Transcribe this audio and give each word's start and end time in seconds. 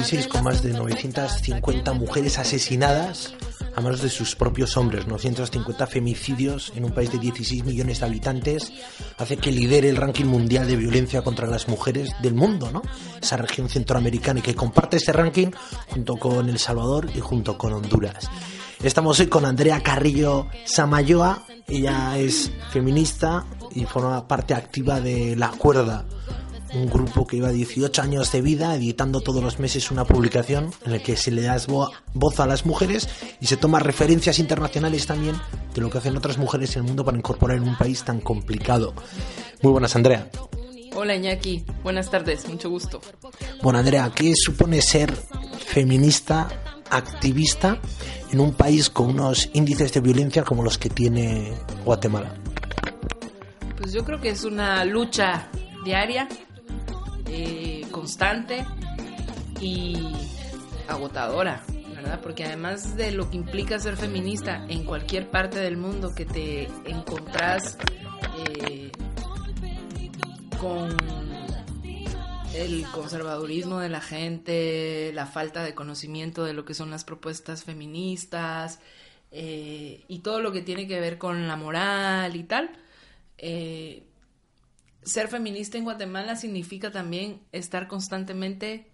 2016 0.00 0.28
con 0.28 0.44
más 0.44 0.62
de 0.62 0.72
950 0.72 1.92
mujeres 1.92 2.38
asesinadas 2.38 3.34
a 3.76 3.82
manos 3.82 4.00
de 4.00 4.08
sus 4.08 4.34
propios 4.34 4.78
hombres. 4.78 5.06
950 5.06 5.86
femicidios 5.86 6.72
en 6.74 6.86
un 6.86 6.92
país 6.92 7.12
de 7.12 7.18
16 7.18 7.64
millones 7.64 8.00
de 8.00 8.06
habitantes 8.06 8.72
hace 9.18 9.36
que 9.36 9.52
lidere 9.52 9.90
el 9.90 9.98
ranking 9.98 10.24
mundial 10.24 10.66
de 10.66 10.76
violencia 10.76 11.20
contra 11.20 11.46
las 11.46 11.68
mujeres 11.68 12.14
del 12.22 12.32
mundo, 12.32 12.70
¿no? 12.72 12.80
Esa 13.20 13.36
región 13.36 13.68
centroamericana 13.68 14.40
y 14.40 14.42
que 14.42 14.54
comparte 14.54 14.96
ese 14.96 15.12
ranking 15.12 15.48
junto 15.88 16.16
con 16.16 16.48
El 16.48 16.58
Salvador 16.58 17.10
y 17.14 17.20
junto 17.20 17.58
con 17.58 17.74
Honduras. 17.74 18.30
Estamos 18.82 19.20
hoy 19.20 19.26
con 19.26 19.44
Andrea 19.44 19.82
Carrillo 19.82 20.46
Samayoa. 20.64 21.44
Ella 21.68 22.16
es 22.16 22.50
feminista 22.70 23.44
y 23.74 23.84
forma 23.84 24.26
parte 24.26 24.54
activa 24.54 24.98
de 24.98 25.36
La 25.36 25.50
Cuerda, 25.50 26.06
un 26.74 26.88
grupo 26.88 27.26
que 27.26 27.36
lleva 27.36 27.50
18 27.50 28.02
años 28.02 28.30
de 28.32 28.42
vida 28.42 28.74
editando 28.74 29.20
todos 29.20 29.42
los 29.42 29.58
meses 29.58 29.90
una 29.90 30.04
publicación 30.04 30.72
en 30.84 30.92
la 30.92 30.98
que 30.98 31.16
se 31.16 31.30
le 31.30 31.42
da 31.42 31.56
voz 32.14 32.40
a 32.40 32.46
las 32.46 32.66
mujeres 32.66 33.08
y 33.40 33.46
se 33.46 33.56
toma 33.56 33.80
referencias 33.80 34.38
internacionales 34.38 35.06
también 35.06 35.36
de 35.74 35.80
lo 35.80 35.90
que 35.90 35.98
hacen 35.98 36.16
otras 36.16 36.38
mujeres 36.38 36.76
en 36.76 36.82
el 36.82 36.88
mundo 36.88 37.04
para 37.04 37.18
incorporar 37.18 37.56
en 37.56 37.68
un 37.68 37.76
país 37.76 38.04
tan 38.04 38.20
complicado. 38.20 38.94
Muy 39.62 39.72
buenas, 39.72 39.96
Andrea. 39.96 40.30
Hola 40.94 41.14
Iñaki, 41.14 41.64
buenas 41.82 42.10
tardes, 42.10 42.48
mucho 42.48 42.68
gusto. 42.68 43.00
Bueno, 43.62 43.78
Andrea, 43.78 44.10
¿qué 44.14 44.32
supone 44.34 44.80
ser 44.82 45.14
feminista, 45.66 46.48
activista 46.90 47.80
en 48.32 48.40
un 48.40 48.54
país 48.54 48.90
con 48.90 49.10
unos 49.10 49.50
índices 49.52 49.92
de 49.92 50.00
violencia 50.00 50.42
como 50.42 50.64
los 50.64 50.78
que 50.78 50.90
tiene 50.90 51.54
Guatemala? 51.84 52.34
Pues 53.78 53.92
yo 53.92 54.04
creo 54.04 54.20
que 54.20 54.30
es 54.30 54.44
una 54.44 54.84
lucha 54.84 55.48
diaria 55.84 56.28
eh, 57.32 57.86
constante 57.92 58.66
y 59.60 59.96
agotadora, 60.88 61.62
¿verdad? 61.94 62.20
Porque 62.20 62.44
además 62.44 62.96
de 62.96 63.12
lo 63.12 63.30
que 63.30 63.36
implica 63.36 63.78
ser 63.78 63.96
feminista 63.96 64.64
en 64.68 64.84
cualquier 64.84 65.30
parte 65.30 65.60
del 65.60 65.76
mundo 65.76 66.12
que 66.12 66.24
te 66.24 66.64
encontrás 66.86 67.78
eh, 68.46 68.90
con 70.60 70.96
el 72.54 72.84
conservadurismo 72.92 73.78
de 73.78 73.88
la 73.88 74.00
gente, 74.00 75.12
la 75.14 75.26
falta 75.26 75.62
de 75.62 75.74
conocimiento 75.74 76.44
de 76.44 76.52
lo 76.52 76.64
que 76.64 76.74
son 76.74 76.90
las 76.90 77.04
propuestas 77.04 77.62
feministas 77.62 78.80
eh, 79.30 80.04
y 80.08 80.18
todo 80.18 80.40
lo 80.40 80.50
que 80.50 80.62
tiene 80.62 80.88
que 80.88 80.98
ver 80.98 81.16
con 81.16 81.46
la 81.46 81.54
moral 81.54 82.34
y 82.34 82.42
tal, 82.42 82.70
ser 85.10 85.28
feminista 85.28 85.76
en 85.76 85.84
Guatemala 85.84 86.36
significa 86.36 86.90
también 86.90 87.42
estar 87.52 87.88
constantemente, 87.88 88.90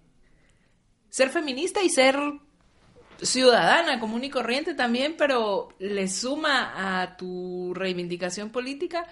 ser 1.09 1.31
feminista 1.31 1.83
y 1.83 1.91
ser 1.91 2.17
ciudadana 3.23 4.01
común 4.01 4.25
y 4.25 4.31
corriente 4.31 4.75
también, 4.75 5.15
pero 5.17 5.69
le 5.79 6.09
suma 6.09 7.03
a 7.03 7.17
tu 7.17 7.73
reivindicación 7.75 8.51
política 8.51 9.07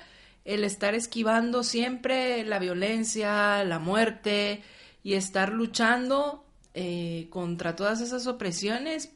el 0.44 0.64
estar 0.64 0.94
esquivando 0.94 1.62
siempre 1.62 2.44
la 2.44 2.58
violencia, 2.58 3.64
la 3.64 3.78
muerte 3.78 4.62
y 5.02 5.14
estar 5.14 5.52
luchando 5.52 6.44
eh, 6.74 7.28
contra 7.30 7.76
todas 7.76 8.00
esas 8.00 8.26
opresiones, 8.26 9.12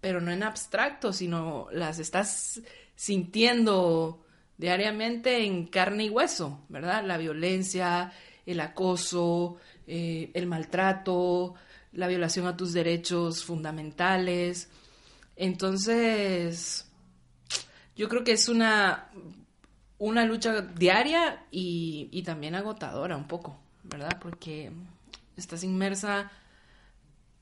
pero 0.00 0.20
no 0.20 0.30
en 0.30 0.42
abstracto, 0.42 1.12
sino 1.12 1.68
las 1.72 1.98
estás 1.98 2.60
sintiendo 2.94 4.25
diariamente 4.58 5.44
en 5.44 5.66
carne 5.66 6.04
y 6.04 6.10
hueso, 6.10 6.60
¿verdad? 6.68 7.04
La 7.04 7.18
violencia, 7.18 8.12
el 8.44 8.60
acoso, 8.60 9.56
eh, 9.86 10.30
el 10.34 10.46
maltrato, 10.46 11.54
la 11.92 12.08
violación 12.08 12.46
a 12.46 12.56
tus 12.56 12.72
derechos 12.72 13.44
fundamentales. 13.44 14.70
Entonces, 15.36 16.90
yo 17.96 18.08
creo 18.08 18.24
que 18.24 18.32
es 18.32 18.48
una, 18.48 19.10
una 19.98 20.24
lucha 20.24 20.62
diaria 20.62 21.46
y, 21.50 22.22
también 22.22 22.54
agotadora 22.54 23.16
un 23.16 23.28
poco, 23.28 23.58
¿verdad? 23.84 24.18
Porque 24.20 24.72
estás 25.36 25.62
inmersa 25.64 26.30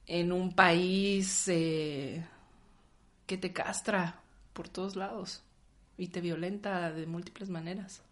en 0.07 0.33
un 0.33 0.55
país 0.55 1.49
eh, 1.49 2.27
que 3.27 3.39
te 3.39 3.53
castra 3.53 4.21
por 4.53 4.69
todos 4.69 4.97
lados 4.97 5.43
y 5.97 6.09
te 6.09 6.21
violenta 6.21 6.91
de 6.93 7.07
múltiples 7.07 7.51
maneras. 7.51 8.03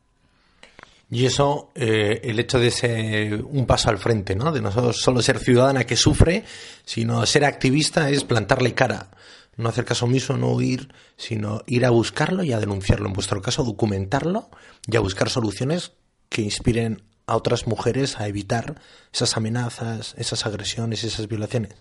Y 1.10 1.26
eso, 1.26 1.70
eh, 1.74 2.20
el 2.24 2.38
hecho 2.38 2.58
de 2.58 2.70
ser 2.70 3.44
un 3.44 3.66
paso 3.66 3.90
al 3.90 3.98
frente, 3.98 4.34
¿no? 4.34 4.50
De 4.50 4.62
no 4.62 4.92
solo 4.94 5.20
ser 5.20 5.38
ciudadana 5.38 5.84
que 5.84 5.94
sufre, 5.94 6.44
sino 6.86 7.26
ser 7.26 7.44
activista 7.44 8.08
es 8.08 8.24
plantarle 8.24 8.72
cara. 8.72 9.10
No 9.56 9.68
hacer 9.68 9.84
caso 9.84 10.06
omiso, 10.06 10.38
no 10.38 10.52
huir, 10.52 10.88
sino 11.16 11.62
ir 11.66 11.84
a 11.84 11.90
buscarlo 11.90 12.42
y 12.44 12.52
a 12.52 12.58
denunciarlo. 12.58 13.08
En 13.08 13.12
vuestro 13.12 13.42
caso, 13.42 13.62
documentarlo 13.62 14.48
y 14.86 14.96
a 14.96 15.00
buscar 15.00 15.28
soluciones 15.28 15.92
que 16.30 16.40
inspiren 16.40 17.02
a 17.26 17.36
otras 17.36 17.66
mujeres 17.66 18.18
a 18.18 18.26
evitar 18.26 18.80
esas 19.12 19.36
amenazas, 19.36 20.14
esas 20.16 20.46
agresiones, 20.46 21.04
esas 21.04 21.28
violaciones. 21.28 21.74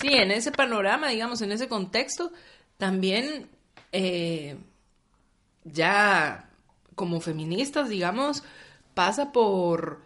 Sí, 0.00 0.08
en 0.08 0.30
ese 0.30 0.50
panorama, 0.50 1.08
digamos, 1.08 1.42
en 1.42 1.52
ese 1.52 1.68
contexto, 1.68 2.32
también 2.78 3.48
eh, 3.92 4.56
ya 5.72 6.50
como 6.94 7.20
feministas, 7.20 7.88
digamos, 7.88 8.42
pasa 8.94 9.32
por 9.32 10.02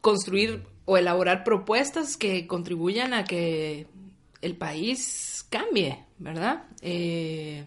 construir 0.00 0.64
o 0.84 0.96
elaborar 0.96 1.44
propuestas 1.44 2.16
que 2.16 2.46
contribuyan 2.46 3.14
a 3.14 3.24
que 3.24 3.86
el 4.40 4.56
país 4.56 5.46
cambie, 5.50 6.04
¿verdad? 6.18 6.64
Eh, 6.80 7.64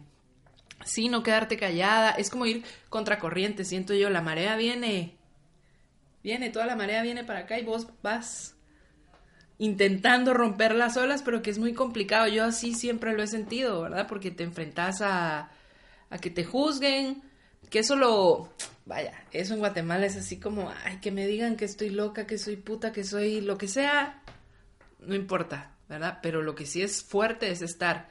sí, 0.84 1.10
no 1.10 1.24
quedarte 1.24 1.58
callada, 1.58 2.12
es 2.12 2.30
como 2.30 2.46
ir 2.46 2.64
contracorriente, 2.90 3.64
siento 3.64 3.94
yo, 3.94 4.10
la 4.10 4.22
marea 4.22 4.56
viene, 4.56 5.18
viene, 6.24 6.50
toda 6.50 6.66
la 6.66 6.76
marea 6.76 7.02
viene 7.02 7.24
para 7.24 7.40
acá 7.40 7.60
y 7.60 7.64
vos 7.64 7.88
vas 8.04 8.56
intentando 9.58 10.34
romper 10.34 10.76
las 10.76 10.98
olas, 10.98 11.24
pero 11.24 11.42
que 11.42 11.50
es 11.50 11.60
muy 11.60 11.74
complicado, 11.74 12.28
yo 12.28 12.44
así 12.44 12.74
siempre 12.74 13.14
lo 13.14 13.24
he 13.24 13.28
sentido, 13.28 13.82
¿verdad? 13.82 14.08
Porque 14.08 14.32
te 14.32 14.44
enfrentas 14.44 15.02
a 15.02 15.50
a 16.10 16.18
que 16.18 16.30
te 16.30 16.44
juzguen, 16.44 17.24
que 17.70 17.80
eso 17.80 17.96
lo, 17.96 18.54
vaya, 18.86 19.14
eso 19.32 19.54
en 19.54 19.60
Guatemala 19.60 20.06
es 20.06 20.16
así 20.16 20.40
como, 20.40 20.72
ay, 20.84 20.98
que 21.02 21.12
me 21.12 21.28
digan 21.28 21.56
que 21.56 21.66
estoy 21.66 21.90
loca, 21.90 22.28
que 22.28 22.38
soy 22.38 22.56
puta, 22.56 22.92
que 22.92 23.04
soy 23.04 23.42
lo 23.42 23.58
que 23.58 23.68
sea, 23.68 24.22
no 25.00 25.16
importa, 25.16 25.72
¿verdad? 25.90 26.20
Pero 26.22 26.42
lo 26.42 26.56
que 26.56 26.66
sí 26.66 26.82
es 26.82 27.04
fuerte 27.04 27.50
es 27.50 27.62
estar, 27.62 28.08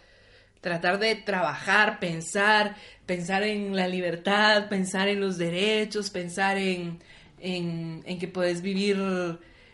tratar 0.61 0.99
de 0.99 1.15
trabajar, 1.17 1.99
pensar, 2.01 2.77
pensar 3.07 3.43
en 3.43 3.77
la 3.77 3.89
libertad, 3.89 4.69
pensar 4.69 5.09
en 5.09 5.21
los 5.21 5.39
derechos, 5.39 6.11
pensar 6.11 6.59
en, 6.59 7.01
en, 7.39 8.19
que 8.19 8.29
puedes 8.29 8.63
vivir 8.63 8.99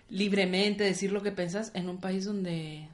libremente, 0.09 0.85
decir 0.85 1.13
lo 1.13 1.23
que 1.23 1.33
pensas 1.33 1.71
en 1.75 1.89
un 1.89 1.99
país 1.99 2.25
donde 2.25 2.89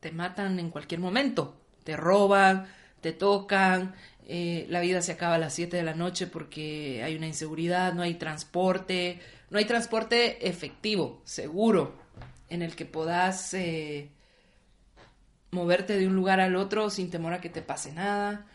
te 0.00 0.10
matan 0.10 0.58
en 0.58 0.70
cualquier 0.70 1.00
momento, 1.00 1.56
te 1.84 1.96
roban, 1.96 2.66
te 3.02 3.12
tocan, 3.12 3.94
eh, 4.26 4.66
la 4.70 4.80
vida 4.80 5.02
se 5.02 5.12
acaba 5.12 5.34
a 5.34 5.38
las 5.38 5.52
7 5.54 5.76
de 5.76 5.82
la 5.82 5.94
noche 5.94 6.26
porque 6.26 7.02
hay 7.04 7.16
una 7.16 7.26
inseguridad, 7.26 7.92
no 7.92 8.02
hay 8.02 8.14
transporte, 8.14 9.20
no 9.50 9.58
hay 9.58 9.64
transporte 9.64 10.48
efectivo, 10.48 11.20
seguro, 11.24 11.98
en 12.48 12.62
el 12.62 12.74
que 12.76 12.86
puedas 12.86 13.52
eh, 13.54 14.08
moverte 15.50 15.98
de 15.98 16.06
un 16.06 16.14
lugar 16.14 16.40
al 16.40 16.56
otro 16.56 16.88
sin 16.88 17.10
temor 17.10 17.34
a 17.34 17.40
que 17.40 17.50
te 17.50 17.60
pase 17.60 17.92
nada. 17.92 18.46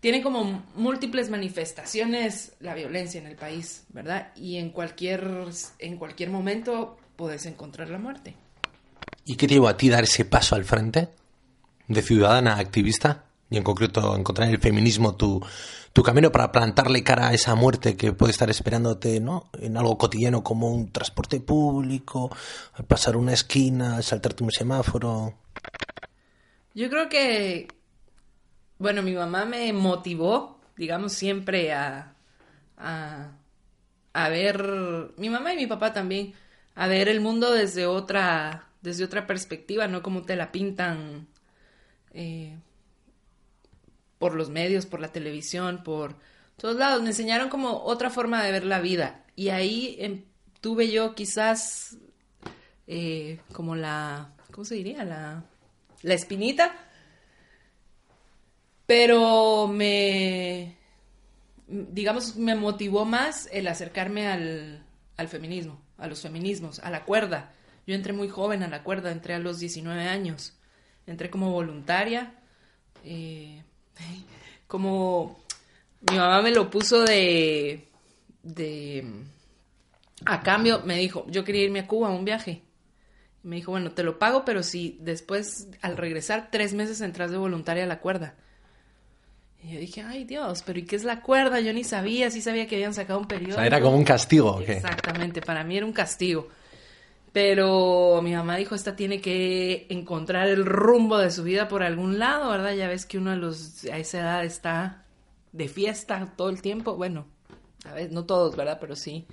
Tiene 0.00 0.22
como 0.22 0.64
múltiples 0.74 1.30
manifestaciones 1.30 2.52
la 2.60 2.74
violencia 2.74 3.18
en 3.18 3.26
el 3.26 3.36
país, 3.36 3.86
¿verdad? 3.88 4.32
Y 4.36 4.58
en 4.58 4.68
cualquier, 4.68 5.26
en 5.78 5.96
cualquier 5.96 6.28
momento 6.28 6.98
puedes 7.16 7.46
encontrar 7.46 7.88
la 7.88 7.98
muerte. 7.98 8.36
¿Y 9.24 9.36
qué 9.36 9.48
te 9.48 9.54
llevó 9.54 9.68
a 9.68 9.78
ti 9.78 9.88
dar 9.88 10.04
ese 10.04 10.26
paso 10.26 10.54
al 10.54 10.64
frente 10.64 11.08
de 11.88 12.02
ciudadana 12.02 12.58
activista? 12.58 13.24
Y 13.54 13.56
en 13.56 13.62
concreto 13.62 14.16
encontrar 14.16 14.48
en 14.48 14.54
el 14.54 14.60
feminismo 14.60 15.14
tu, 15.14 15.40
tu 15.92 16.02
camino 16.02 16.32
para 16.32 16.50
plantarle 16.50 17.04
cara 17.04 17.28
a 17.28 17.34
esa 17.34 17.54
muerte 17.54 17.96
que 17.96 18.12
puede 18.12 18.32
estar 18.32 18.50
esperándote 18.50 19.20
¿no? 19.20 19.48
en 19.60 19.76
algo 19.76 19.96
cotidiano 19.96 20.42
como 20.42 20.70
un 20.70 20.90
transporte 20.90 21.38
público, 21.40 22.34
al 22.74 22.84
pasar 22.84 23.16
una 23.16 23.32
esquina, 23.32 23.96
al 23.96 24.02
saltarte 24.02 24.42
un 24.42 24.50
semáforo. 24.50 25.34
Yo 26.74 26.90
creo 26.90 27.08
que, 27.08 27.68
bueno, 28.78 29.02
mi 29.02 29.12
mamá 29.12 29.44
me 29.44 29.72
motivó, 29.72 30.58
digamos, 30.76 31.12
siempre 31.12 31.72
a, 31.72 32.16
a, 32.76 33.30
a 34.12 34.28
ver, 34.30 35.12
mi 35.16 35.30
mamá 35.30 35.54
y 35.54 35.58
mi 35.58 35.68
papá 35.68 35.92
también, 35.92 36.34
a 36.74 36.88
ver 36.88 37.08
el 37.08 37.20
mundo 37.20 37.52
desde 37.52 37.86
otra, 37.86 38.66
desde 38.82 39.04
otra 39.04 39.28
perspectiva, 39.28 39.86
no 39.86 40.02
como 40.02 40.22
te 40.22 40.34
la 40.34 40.50
pintan. 40.50 41.28
Eh, 42.12 42.56
por 44.24 44.36
los 44.36 44.48
medios, 44.48 44.86
por 44.86 45.00
la 45.00 45.12
televisión, 45.12 45.82
por 45.84 46.16
todos 46.56 46.76
lados. 46.76 47.02
Me 47.02 47.08
enseñaron 47.08 47.50
como 47.50 47.82
otra 47.82 48.08
forma 48.08 48.42
de 48.42 48.52
ver 48.52 48.64
la 48.64 48.80
vida. 48.80 49.22
Y 49.36 49.50
ahí 49.50 49.98
em, 50.00 50.24
tuve 50.62 50.90
yo 50.90 51.14
quizás 51.14 51.98
eh, 52.86 53.38
como 53.52 53.76
la, 53.76 54.32
¿cómo 54.50 54.64
se 54.64 54.76
diría? 54.76 55.04
La, 55.04 55.44
la 56.00 56.14
espinita. 56.14 56.74
Pero 58.86 59.66
me, 59.66 60.78
digamos, 61.66 62.36
me 62.36 62.54
motivó 62.54 63.04
más 63.04 63.46
el 63.52 63.68
acercarme 63.68 64.26
al, 64.26 64.86
al 65.18 65.28
feminismo, 65.28 65.82
a 65.98 66.06
los 66.06 66.22
feminismos, 66.22 66.78
a 66.78 66.88
la 66.88 67.04
cuerda. 67.04 67.52
Yo 67.86 67.94
entré 67.94 68.14
muy 68.14 68.30
joven 68.30 68.62
a 68.62 68.68
la 68.68 68.84
cuerda, 68.84 69.12
entré 69.12 69.34
a 69.34 69.38
los 69.38 69.58
19 69.58 70.08
años. 70.08 70.56
Entré 71.06 71.28
como 71.28 71.50
voluntaria. 71.50 72.32
Eh, 73.04 73.62
como 74.66 75.44
mi 76.10 76.16
mamá 76.16 76.42
me 76.42 76.50
lo 76.50 76.70
puso 76.70 77.04
de, 77.04 77.88
de... 78.42 79.04
A 80.26 80.42
cambio, 80.42 80.82
me 80.84 80.96
dijo, 80.98 81.26
yo 81.28 81.44
quería 81.44 81.64
irme 81.64 81.80
a 81.80 81.86
Cuba 81.86 82.08
a 82.08 82.12
un 82.12 82.24
viaje. 82.24 82.62
Me 83.42 83.56
dijo, 83.56 83.72
bueno, 83.72 83.92
te 83.92 84.02
lo 84.02 84.18
pago, 84.18 84.44
pero 84.44 84.62
si 84.62 84.98
después, 85.00 85.68
al 85.82 85.96
regresar, 85.96 86.48
tres 86.50 86.72
meses 86.72 87.00
entras 87.00 87.30
de 87.30 87.36
voluntaria 87.36 87.84
a 87.84 87.86
la 87.86 88.00
cuerda. 88.00 88.34
Y 89.62 89.74
yo 89.74 89.80
dije, 89.80 90.02
ay 90.02 90.24
Dios, 90.24 90.62
pero 90.64 90.78
¿y 90.78 90.84
qué 90.84 90.96
es 90.96 91.04
la 91.04 91.20
cuerda? 91.20 91.60
Yo 91.60 91.72
ni 91.72 91.84
sabía, 91.84 92.30
sí 92.30 92.42
sabía 92.42 92.66
que 92.66 92.76
habían 92.76 92.94
sacado 92.94 93.18
un 93.18 93.26
periodo. 93.26 93.52
O 93.52 93.56
sea, 93.56 93.66
era 93.66 93.80
como 93.80 93.96
un 93.96 94.04
castigo, 94.04 94.56
¿o 94.56 94.64
qué? 94.64 94.74
Exactamente, 94.74 95.40
para 95.40 95.64
mí 95.64 95.76
era 95.76 95.86
un 95.86 95.92
castigo. 95.92 96.48
Pero 97.34 98.20
mi 98.22 98.32
mamá 98.32 98.54
dijo, 98.58 98.76
esta 98.76 98.94
tiene 98.94 99.20
que 99.20 99.88
encontrar 99.90 100.46
el 100.46 100.64
rumbo 100.64 101.18
de 101.18 101.32
su 101.32 101.42
vida 101.42 101.66
por 101.66 101.82
algún 101.82 102.20
lado, 102.20 102.48
¿verdad? 102.48 102.74
Ya 102.74 102.86
ves 102.86 103.06
que 103.06 103.18
uno 103.18 103.32
a, 103.32 103.34
los, 103.36 103.84
a 103.86 103.98
esa 103.98 104.20
edad 104.20 104.44
está 104.44 105.04
de 105.50 105.66
fiesta 105.66 106.32
todo 106.36 106.48
el 106.48 106.62
tiempo. 106.62 106.94
Bueno, 106.94 107.26
a 107.86 107.92
ver, 107.92 108.12
no 108.12 108.24
todos, 108.24 108.54
¿verdad? 108.54 108.78
Pero 108.80 108.94
sí. 108.94 109.26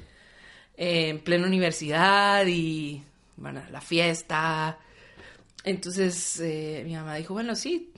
En 0.75 1.19
plena 1.19 1.45
universidad 1.45 2.44
y, 2.48 3.03
bueno, 3.38 3.62
la 3.69 3.81
fiesta, 3.81 4.80
entonces 5.63 6.39
eh, 6.39 6.81
mi 6.83 6.95
mamá 6.95 7.18
dijo, 7.18 7.36
bueno, 7.36 7.53
sí, 7.53 7.94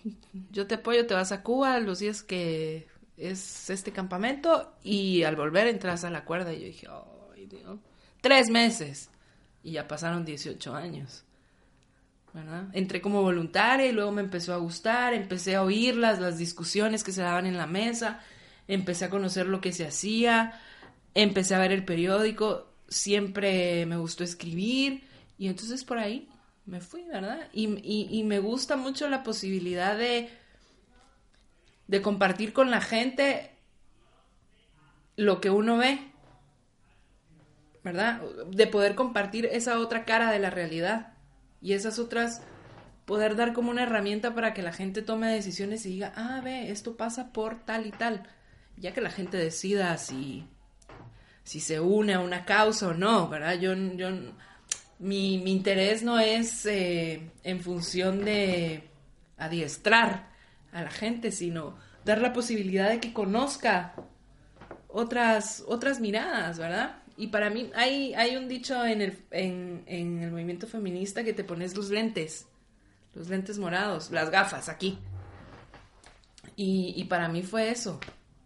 yo 0.52 0.68
te 0.68 0.76
apoyo, 0.76 1.08
te 1.08 1.14
vas 1.14 1.32
a 1.32 1.44
Cuba 1.44 1.80
los 1.80 2.00
días 2.00 2.24
que 2.24 2.88
es 3.16 3.70
este 3.70 3.94
campamento 3.94 4.74
y 4.84 5.24
al 5.24 5.38
volver 5.38 5.68
entras 5.68 6.04
a 6.04 6.10
la 6.10 6.26
cuerda. 6.26 6.52
Y 6.52 6.60
yo 6.60 6.66
dije, 6.66 6.88
ay 7.38 7.46
Dios, 7.46 7.80
tres 8.20 8.50
meses. 8.50 9.10
Y 9.64 9.72
ya 9.72 9.88
pasaron 9.88 10.26
18 10.26 10.76
años. 10.76 11.24
¿verdad? 12.34 12.66
Entré 12.74 13.00
como 13.00 13.22
voluntaria 13.22 13.88
y 13.88 13.92
luego 13.92 14.12
me 14.12 14.22
empezó 14.22 14.54
a 14.54 14.58
gustar, 14.58 15.14
empecé 15.14 15.56
a 15.56 15.64
oírlas, 15.64 16.20
las 16.20 16.38
discusiones 16.38 17.04
que 17.04 17.12
se 17.12 17.22
daban 17.22 17.46
en 17.46 17.58
la 17.58 17.68
mesa, 17.68 18.22
empecé 18.68 19.06
a 19.06 19.10
conocer 19.10 19.46
lo 19.46 19.62
que 19.62 19.72
se 19.72 19.86
hacía, 19.86 20.60
empecé 21.14 21.54
a 21.54 21.60
ver 21.60 21.72
el 21.72 21.86
periódico, 21.86 22.74
siempre 22.88 23.86
me 23.86 23.98
gustó 23.98 24.24
escribir 24.24 25.04
y 25.38 25.48
entonces 25.48 25.84
por 25.84 26.00
ahí 26.00 26.28
me 26.66 26.82
fui, 26.82 27.04
¿verdad? 27.04 27.50
Y, 27.54 28.24
me 28.24 28.40
gusta 28.40 28.78
mucho 28.78 29.10
la 29.10 29.24
posibilidad 29.24 29.98
de, 29.98 30.30
de 31.88 32.02
compartir 32.02 32.54
con 32.54 32.72
la 32.72 32.82
gente 32.82 33.52
lo 35.18 35.42
que 35.42 35.50
uno 35.50 35.78
ve, 35.78 36.00
¿verdad? 37.84 38.22
De 38.50 38.68
poder 38.68 38.96
compartir 38.96 39.46
esa 39.48 39.80
otra 39.80 40.06
cara 40.06 40.32
de 40.32 40.40
la 40.40 40.50
realidad 40.50 41.14
y 41.62 41.74
esas 41.74 42.00
otras, 42.00 42.42
poder 43.06 43.36
dar 43.36 43.54
como 43.54 43.72
una 43.72 43.84
herramienta 43.84 44.34
para 44.34 44.54
que 44.54 44.62
la 44.62 44.74
gente 44.74 45.02
tome 45.02 45.32
decisiones 45.32 45.86
y 45.86 45.90
diga, 45.90 46.14
ah, 46.16 46.42
ve, 46.44 46.72
esto 46.72 46.96
pasa 46.96 47.32
por 47.34 47.66
tal 47.66 47.86
y 47.86 47.92
tal, 47.92 48.24
ya 48.78 48.94
que 48.94 49.02
la 49.02 49.12
gente 49.12 49.38
decida 49.38 49.98
si, 49.98 50.48
si 51.44 51.60
se 51.60 51.80
une 51.80 52.14
a 52.14 52.20
una 52.20 52.46
causa 52.46 52.90
o 52.90 52.94
no, 52.94 53.28
¿verdad? 53.28 53.60
Yo, 53.60 53.74
yo 53.74 54.10
mi, 55.00 55.38
mi 55.38 55.52
interés 55.52 56.04
no 56.04 56.20
es 56.20 56.66
eh, 56.66 57.32
en 57.44 57.60
función 57.60 58.24
de 58.24 58.90
adiestrar 59.38 60.30
a 60.72 60.84
la 60.84 60.92
gente, 60.92 61.32
sino 61.32 61.78
dar 62.06 62.22
la 62.22 62.34
posibilidad 62.34 62.90
de 62.90 63.00
que 63.00 63.14
conozca 63.14 63.94
otras, 64.88 65.64
otras 65.68 66.00
miradas, 66.00 66.58
¿verdad? 66.58 67.03
Y 67.16 67.28
para 67.28 67.50
mí 67.50 67.70
hay, 67.76 68.14
hay 68.16 68.36
un 68.36 68.48
dicho 68.48 68.86
en 68.86 69.02
el, 69.02 69.18
en, 69.32 69.84
el 69.88 70.32
movimiento 70.32 70.68
feminista 70.68 71.24
que 71.24 71.34
te 71.34 71.44
pones 71.44 71.76
los 71.76 71.90
lentes, 71.90 72.48
los 73.14 73.30
lentes 73.30 73.60
morados, 73.60 74.12
las 74.12 74.32
gafas 74.32 74.70
aquí. 74.70 74.98
Y, 76.56 76.94
y 76.96 77.04
para 77.06 77.28
mí 77.28 77.44
fue 77.44 77.70
eso. 77.70 78.00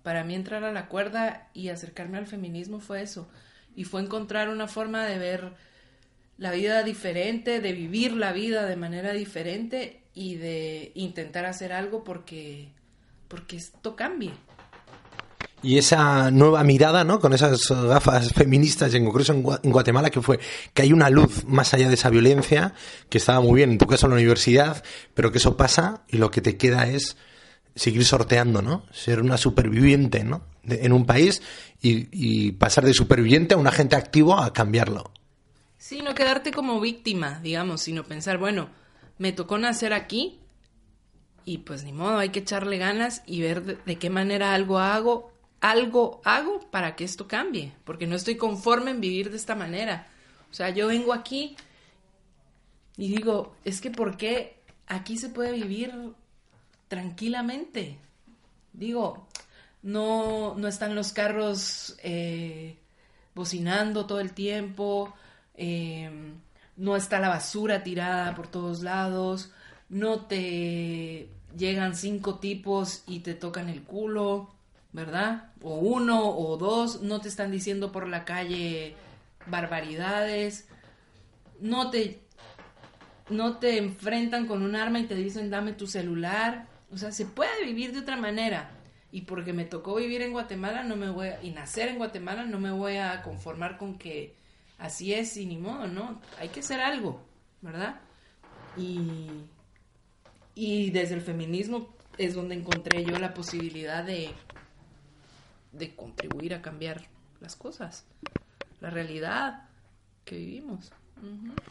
Para 0.03 0.23
mí 0.23 0.35
entrar 0.35 0.63
a 0.63 0.71
la 0.71 0.87
cuerda 0.87 1.49
y 1.53 1.69
acercarme 1.69 2.17
al 2.17 2.27
feminismo 2.27 2.79
fue 2.79 3.01
eso. 3.01 3.29
Y 3.75 3.83
fue 3.83 4.01
encontrar 4.01 4.49
una 4.49 4.67
forma 4.67 5.05
de 5.05 5.17
ver 5.17 5.53
la 6.37 6.51
vida 6.51 6.83
diferente, 6.83 7.61
de 7.61 7.73
vivir 7.73 8.13
la 8.13 8.31
vida 8.31 8.65
de 8.65 8.75
manera 8.75 9.13
diferente 9.13 10.03
y 10.13 10.35
de 10.35 10.91
intentar 10.95 11.45
hacer 11.45 11.73
algo 11.73 12.03
porque, 12.03 12.69
porque 13.27 13.57
esto 13.57 13.95
cambie. 13.95 14.31
Y 15.63 15.77
esa 15.77 16.29
nueva 16.29 16.63
mirada, 16.63 17.03
¿no? 17.03 17.19
Con 17.19 17.33
esas 17.33 17.69
gafas 17.69 18.31
feministas, 18.33 18.93
en 18.93 19.05
concreto 19.05 19.33
en 19.33 19.71
Guatemala, 19.71 20.09
que 20.09 20.21
fue 20.21 20.39
que 20.73 20.83
hay 20.83 20.93
una 20.93 21.09
luz 21.09 21.45
más 21.45 21.73
allá 21.73 21.87
de 21.87 21.95
esa 21.95 22.09
violencia, 22.09 22.73
que 23.09 23.17
estaba 23.17 23.41
muy 23.41 23.55
bien, 23.55 23.71
en 23.71 23.77
tu 23.77 23.87
caso 23.87 24.05
en 24.05 24.11
la 24.11 24.17
universidad, 24.17 24.83
pero 25.13 25.31
que 25.31 25.39
eso 25.39 25.57
pasa 25.57 26.03
y 26.09 26.17
lo 26.17 26.29
que 26.29 26.41
te 26.41 26.57
queda 26.57 26.87
es 26.87 27.17
seguir 27.75 28.05
sorteando, 28.05 28.61
¿no? 28.61 28.85
Ser 28.91 29.21
una 29.21 29.37
superviviente, 29.37 30.23
¿no? 30.23 30.43
en 30.69 30.91
un 30.91 31.05
país 31.05 31.41
y, 31.81 32.09
y 32.11 32.51
pasar 32.51 32.83
de 32.83 32.93
superviviente 32.93 33.53
a 33.53 33.57
un 33.57 33.67
agente 33.67 33.95
activo 33.95 34.37
a 34.37 34.51
cambiarlo. 34.51 35.11
Sí, 35.77 36.01
no 36.01 36.13
quedarte 36.13 36.51
como 36.51 36.81
víctima, 36.81 37.39
digamos, 37.41 37.81
sino 37.81 38.03
pensar, 38.03 38.37
bueno, 38.37 38.69
me 39.17 39.31
tocó 39.31 39.57
nacer 39.57 39.93
aquí 39.93 40.39
y 41.45 41.59
pues 41.59 41.85
ni 41.85 41.93
modo, 41.93 42.17
hay 42.17 42.29
que 42.29 42.39
echarle 42.39 42.77
ganas 42.77 43.23
y 43.25 43.41
ver 43.41 43.81
de, 43.85 43.97
qué 43.97 44.09
manera 44.09 44.53
algo 44.53 44.79
hago, 44.79 45.31
algo 45.69 46.21
hago 46.23 46.69
para 46.71 46.95
que 46.95 47.03
esto 47.03 47.27
cambie, 47.27 47.73
porque 47.83 48.07
no 48.07 48.15
estoy 48.15 48.37
conforme 48.37 48.91
en 48.91 49.01
vivir 49.01 49.29
de 49.31 49.37
esta 49.37 49.55
manera. 49.55 50.07
O 50.51 50.53
sea, 50.53 50.69
yo 50.69 50.87
vengo 50.87 51.13
aquí 51.13 51.55
y 52.97 53.09
digo, 53.09 53.55
es 53.63 53.81
que 53.81 53.91
¿por 53.91 54.17
qué 54.17 54.61
aquí 54.87 55.17
se 55.17 55.29
puede 55.29 55.51
vivir 55.53 55.93
tranquilamente? 56.87 57.99
Digo, 58.73 59.27
no, 59.81 60.55
no 60.55 60.67
están 60.67 60.95
los 60.95 61.13
carros 61.13 61.97
eh, 62.03 62.77
bocinando 63.35 64.05
todo 64.05 64.19
el 64.19 64.33
tiempo, 64.33 65.13
Em, 65.57 66.39
no 66.77 66.95
está 66.95 67.19
la 67.19 67.29
basura 67.29 67.83
tirada 67.83 68.35
por 68.35 68.47
todos 68.47 68.83
lados, 68.83 69.51
no 69.89 70.25
te 70.27 71.29
llegan 71.57 71.95
cinco 71.95 72.35
tipos 72.39 73.03
y 73.07 73.21
te 73.21 73.33
tocan 73.33 73.67
el 73.69 73.83
culo, 73.83 74.53
¿verdad? 74.97 75.51
O 75.61 75.75
uno 75.75 76.27
o 76.27 76.57
dos, 76.57 77.03
no 77.03 77.21
te 77.21 77.27
están 77.29 77.51
diciendo 77.51 77.91
por 77.91 78.07
la 78.07 78.25
calle 78.25 78.95
barbaridades, 79.45 80.67
no 81.59 81.91
te, 81.91 82.19
no 83.29 83.59
te 83.59 83.77
enfrentan 83.77 84.47
con 84.47 84.63
un 84.63 84.75
arma 84.75 84.99
y 84.99 85.05
te 85.05 85.13
dicen 85.13 85.51
dame 85.51 85.73
tu 85.73 85.85
celular, 85.85 86.67
o 86.91 86.97
sea, 86.97 87.11
se 87.11 87.27
puede 87.27 87.63
vivir 87.63 87.93
de 87.93 87.99
otra 87.99 88.17
manera. 88.17 88.71
Y 89.11 89.21
porque 89.21 89.53
me 89.53 89.65
tocó 89.65 89.93
vivir 89.93 90.23
en 90.23 90.31
Guatemala, 90.31 90.83
no 90.83 90.95
me 90.95 91.11
voy 91.11 91.29
y 91.43 91.51
nacer 91.51 91.89
en 91.89 91.99
Guatemala, 91.99 92.45
no 92.45 92.59
me 92.59 92.71
voy 92.71 92.97
a 92.97 93.21
conformar 93.21 93.77
con 93.77 93.99
que 93.99 94.35
así 94.79 95.13
es 95.13 95.37
y 95.37 95.45
ni 95.45 95.57
modo, 95.57 95.85
¿no? 95.85 96.19
Hay 96.39 96.49
que 96.49 96.61
hacer 96.61 96.81
algo, 96.81 97.21
¿verdad? 97.61 98.01
Y, 98.75 99.27
y 100.55 100.89
desde 100.89 101.13
el 101.13 101.21
feminismo 101.21 101.93
es 102.17 102.33
donde 102.33 102.55
encontré 102.55 103.05
yo 103.05 103.19
la 103.19 103.35
posibilidad 103.35 104.03
de, 104.03 104.31
de 105.71 105.95
contribuir 105.95 106.53
a 106.53 106.61
cambiar 106.61 107.07
las 107.39 107.55
cosas, 107.55 108.05
la 108.81 108.89
realidad 108.89 109.63
que 110.25 110.37
vivimos. 110.37 110.91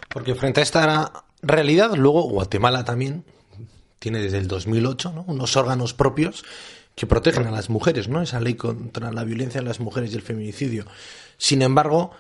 Porque 0.09 0.35
frente 0.35 0.61
a 0.61 0.63
esta 0.63 1.25
realidad, 1.43 1.95
luego 1.95 2.23
Guatemala 2.23 2.85
también 2.85 3.25
tiene 3.99 4.21
desde 4.21 4.39
el 4.39 4.49
2008 4.49 5.13
¿no? 5.13 5.25
unos 5.27 5.57
órganos 5.57 5.95
propios 5.95 6.45
que 6.95 7.07
protegen 7.07 7.47
a 7.47 7.51
las 7.51 7.69
mujeres, 7.69 8.09
¿no? 8.09 8.23
Esa 8.23 8.41
ley 8.41 8.55
contra 8.55 9.13
la 9.13 9.23
violencia 9.23 9.61
de 9.61 9.67
las 9.67 9.81
mujeres 9.81 10.13
y 10.13 10.17
el 10.17 10.23
feminicidio. 10.23 10.87
Sin 11.37 11.61
embargo, 11.61 12.13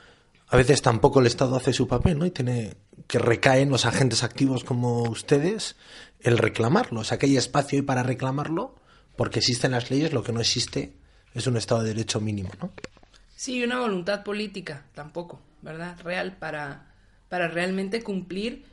a 0.48 0.56
veces 0.56 0.82
tampoco 0.82 1.20
el 1.20 1.26
Estado 1.26 1.56
hace 1.56 1.72
su 1.72 1.88
papel, 1.88 2.18
¿no? 2.18 2.26
Y 2.26 2.30
tiene 2.30 2.76
que 3.06 3.18
recaer 3.18 3.62
en 3.62 3.70
los 3.70 3.86
agentes 3.86 4.22
activos 4.22 4.64
como 4.64 5.04
ustedes 5.04 5.76
el 6.20 6.36
reclamarlo. 6.36 7.00
O 7.00 7.04
sea, 7.04 7.18
que 7.18 7.24
hay 7.24 7.38
espacio 7.38 7.78
ahí 7.78 7.82
para 7.82 8.02
reclamarlo, 8.02 8.74
porque 9.16 9.38
existen 9.38 9.70
las 9.70 9.90
leyes, 9.90 10.12
lo 10.12 10.22
que 10.22 10.32
no 10.32 10.40
existe 10.40 10.92
es 11.36 11.46
un 11.46 11.56
Estado 11.56 11.82
de 11.82 11.88
Derecho 11.88 12.20
mínimo, 12.20 12.50
¿no? 12.60 12.72
Sí, 13.34 13.62
una 13.62 13.80
voluntad 13.80 14.24
política 14.24 14.84
tampoco, 14.94 15.40
¿verdad? 15.62 15.98
Real 16.02 16.36
para, 16.38 16.86
para 17.28 17.48
realmente 17.48 18.02
cumplir 18.02 18.64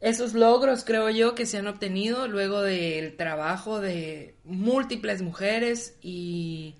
esos 0.00 0.34
logros, 0.34 0.84
creo 0.84 1.10
yo, 1.10 1.34
que 1.34 1.46
se 1.46 1.58
han 1.58 1.66
obtenido 1.66 2.26
luego 2.28 2.62
del 2.62 3.16
trabajo 3.16 3.80
de 3.80 4.34
múltiples 4.44 5.22
mujeres 5.22 5.94
y 6.02 6.74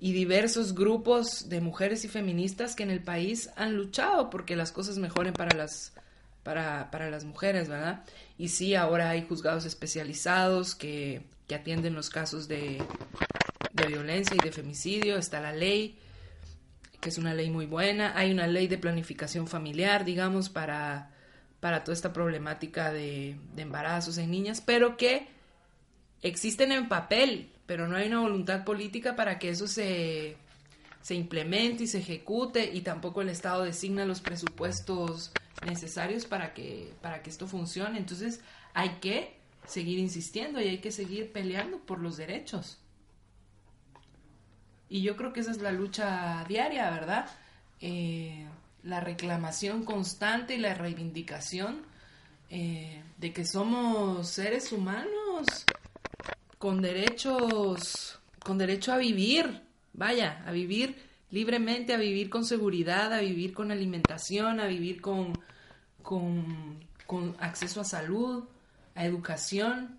y 0.00 0.12
diversos 0.12 0.74
grupos 0.74 1.48
de 1.48 1.60
mujeres 1.60 2.04
y 2.04 2.08
feministas 2.08 2.76
que 2.76 2.84
en 2.84 2.90
el 2.90 3.02
país 3.02 3.50
han 3.56 3.74
luchado 3.74 4.30
porque 4.30 4.54
las 4.54 4.70
cosas 4.70 4.98
mejoren 4.98 5.34
para 5.34 5.56
las 5.56 5.92
para, 6.44 6.90
para 6.90 7.10
las 7.10 7.24
mujeres, 7.24 7.68
¿verdad? 7.68 8.04
Y 8.38 8.48
sí, 8.48 8.74
ahora 8.74 9.10
hay 9.10 9.26
juzgados 9.28 9.66
especializados 9.66 10.74
que, 10.74 11.22
que 11.46 11.54
atienden 11.54 11.94
los 11.94 12.08
casos 12.08 12.48
de, 12.48 12.78
de 13.80 13.88
violencia 13.88 14.36
y 14.36 14.44
de 14.44 14.52
femicidio, 14.52 15.16
está 15.16 15.40
la 15.40 15.52
ley, 15.52 15.98
que 17.00 17.08
es 17.08 17.18
una 17.18 17.34
ley 17.34 17.50
muy 17.50 17.66
buena, 17.66 18.16
hay 18.16 18.32
una 18.32 18.46
ley 18.46 18.66
de 18.66 18.78
planificación 18.78 19.46
familiar, 19.46 20.04
digamos, 20.04 20.48
para, 20.48 21.10
para 21.60 21.84
toda 21.84 21.94
esta 21.94 22.12
problemática 22.12 22.92
de, 22.92 23.36
embarazos 23.56 24.18
en 24.18 24.30
niñas, 24.30 24.60
pero 24.60 24.96
que 24.96 25.28
existen 26.22 26.72
en 26.72 26.88
papel, 26.88 27.52
pero 27.66 27.86
no 27.86 27.96
hay 27.96 28.08
una 28.08 28.20
voluntad 28.20 28.64
política 28.64 29.16
para 29.16 29.38
que 29.38 29.50
eso 29.50 29.68
se, 29.68 30.36
se 31.02 31.14
implemente 31.14 31.84
y 31.84 31.86
se 31.86 31.98
ejecute 31.98 32.70
y 32.72 32.80
tampoco 32.80 33.22
el 33.22 33.28
Estado 33.28 33.64
designa 33.64 34.04
los 34.04 34.20
presupuestos 34.20 35.32
necesarios 35.66 36.24
para 36.24 36.54
que, 36.54 36.92
para 37.00 37.22
que 37.22 37.30
esto 37.30 37.46
funcione. 37.46 37.98
Entonces 37.98 38.40
hay 38.74 38.98
que 39.00 39.36
seguir 39.66 39.98
insistiendo 39.98 40.60
y 40.60 40.68
hay 40.68 40.78
que 40.78 40.90
seguir 40.90 41.30
peleando 41.32 41.78
por 41.78 42.00
los 42.00 42.16
derechos. 42.16 42.78
Y 44.88 45.02
yo 45.02 45.16
creo 45.16 45.32
que 45.32 45.40
esa 45.40 45.50
es 45.50 45.60
la 45.60 45.72
lucha 45.72 46.44
diaria, 46.48 46.90
¿verdad? 46.90 47.26
Eh, 47.80 48.46
la 48.82 49.00
reclamación 49.00 49.84
constante 49.84 50.54
y 50.54 50.58
la 50.58 50.74
reivindicación 50.74 51.82
eh, 52.50 53.02
de 53.18 53.32
que 53.32 53.44
somos 53.44 54.28
seres 54.28 54.72
humanos 54.72 55.66
con 56.56 56.80
derechos, 56.80 58.18
con 58.42 58.56
derecho 58.56 58.92
a 58.92 58.98
vivir, 58.98 59.62
vaya, 59.92 60.42
a 60.46 60.52
vivir 60.52 60.96
libremente, 61.30 61.92
a 61.92 61.98
vivir 61.98 62.30
con 62.30 62.44
seguridad, 62.44 63.12
a 63.12 63.20
vivir 63.20 63.52
con 63.52 63.70
alimentación, 63.70 64.60
a 64.60 64.66
vivir 64.66 65.00
con, 65.00 65.34
con, 66.02 66.80
con 67.06 67.36
acceso 67.38 67.82
a 67.82 67.84
salud, 67.84 68.44
a 68.94 69.04
educación. 69.04 69.98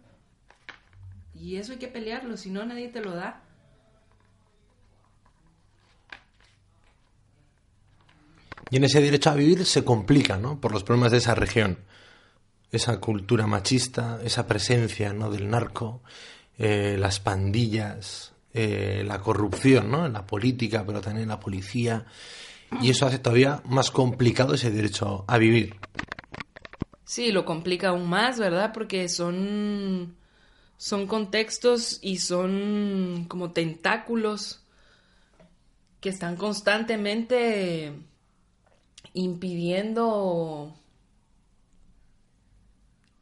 Y 1.36 1.58
eso 1.58 1.74
hay 1.74 1.78
que 1.78 1.88
pelearlo, 1.88 2.36
si 2.36 2.50
no 2.50 2.66
nadie 2.66 2.90
te 2.90 3.02
lo 3.02 3.14
da. 3.14 3.44
Y 8.70 8.78
en 8.78 8.84
ese 8.84 9.02
derecho 9.02 9.32
a 9.32 9.36
vivir 9.36 9.66
se 9.66 9.84
complica, 9.84 10.38
¿no? 10.38 10.60
Por 10.60 10.72
los 10.72 10.84
problemas 10.84 11.12
de 11.12 11.18
esa 11.18 11.36
región. 11.36 11.80
Esa 12.72 13.00
cultura 13.00 13.48
machista, 13.48 14.20
esa 14.24 14.46
presencia, 14.46 15.12
¿no? 15.12 15.32
Del 15.32 15.50
narco, 15.50 16.04
eh, 16.58 16.98
las 17.00 17.20
pandillas, 17.20 18.34
eh, 18.54 19.04
la 19.06 19.20
corrupción, 19.20 19.90
¿no? 19.90 20.06
En 20.06 20.14
la 20.14 20.26
política, 20.26 20.84
pero 20.86 21.02
también 21.02 21.24
en 21.24 21.30
la 21.30 21.40
policía. 21.40 22.06
Y 22.82 22.92
eso 22.92 23.08
hace 23.08 23.18
todavía 23.18 23.62
más 23.66 23.90
complicado 23.90 24.54
ese 24.54 24.70
derecho 24.70 25.26
a 25.28 25.38
vivir. 25.40 25.76
Sí, 27.04 27.32
lo 27.32 27.44
complica 27.44 27.90
aún 27.90 28.08
más, 28.08 28.38
¿verdad? 28.38 28.72
Porque 28.72 29.10
son, 29.10 30.16
son 30.78 31.08
contextos 31.08 31.98
y 32.04 32.18
son 32.18 33.26
como 33.28 33.52
tentáculos 33.52 34.64
que 36.00 36.10
están 36.10 36.36
constantemente 36.36 37.94
impidiendo 39.14 40.76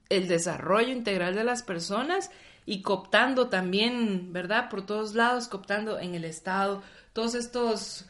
el 0.10 0.28
desarrollo 0.28 0.92
integral 0.92 1.36
de 1.36 1.44
las 1.44 1.64
personas 1.64 2.32
y 2.66 2.82
cooptando 2.82 3.50
también, 3.50 4.34
¿verdad? 4.34 4.70
Por 4.70 4.86
todos 4.86 5.16
lados, 5.16 5.48
cooptando 5.48 6.00
en 6.00 6.16
el 6.16 6.26
Estado, 6.26 6.84
todos 7.14 7.36
estos, 7.36 8.06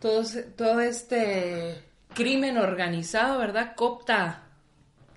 todos, 0.00 0.36
todo 0.56 0.80
este 0.80 1.82
crimen 2.14 2.58
organizado, 2.58 3.38
¿verdad? 3.38 3.74
Copta, 3.74 4.42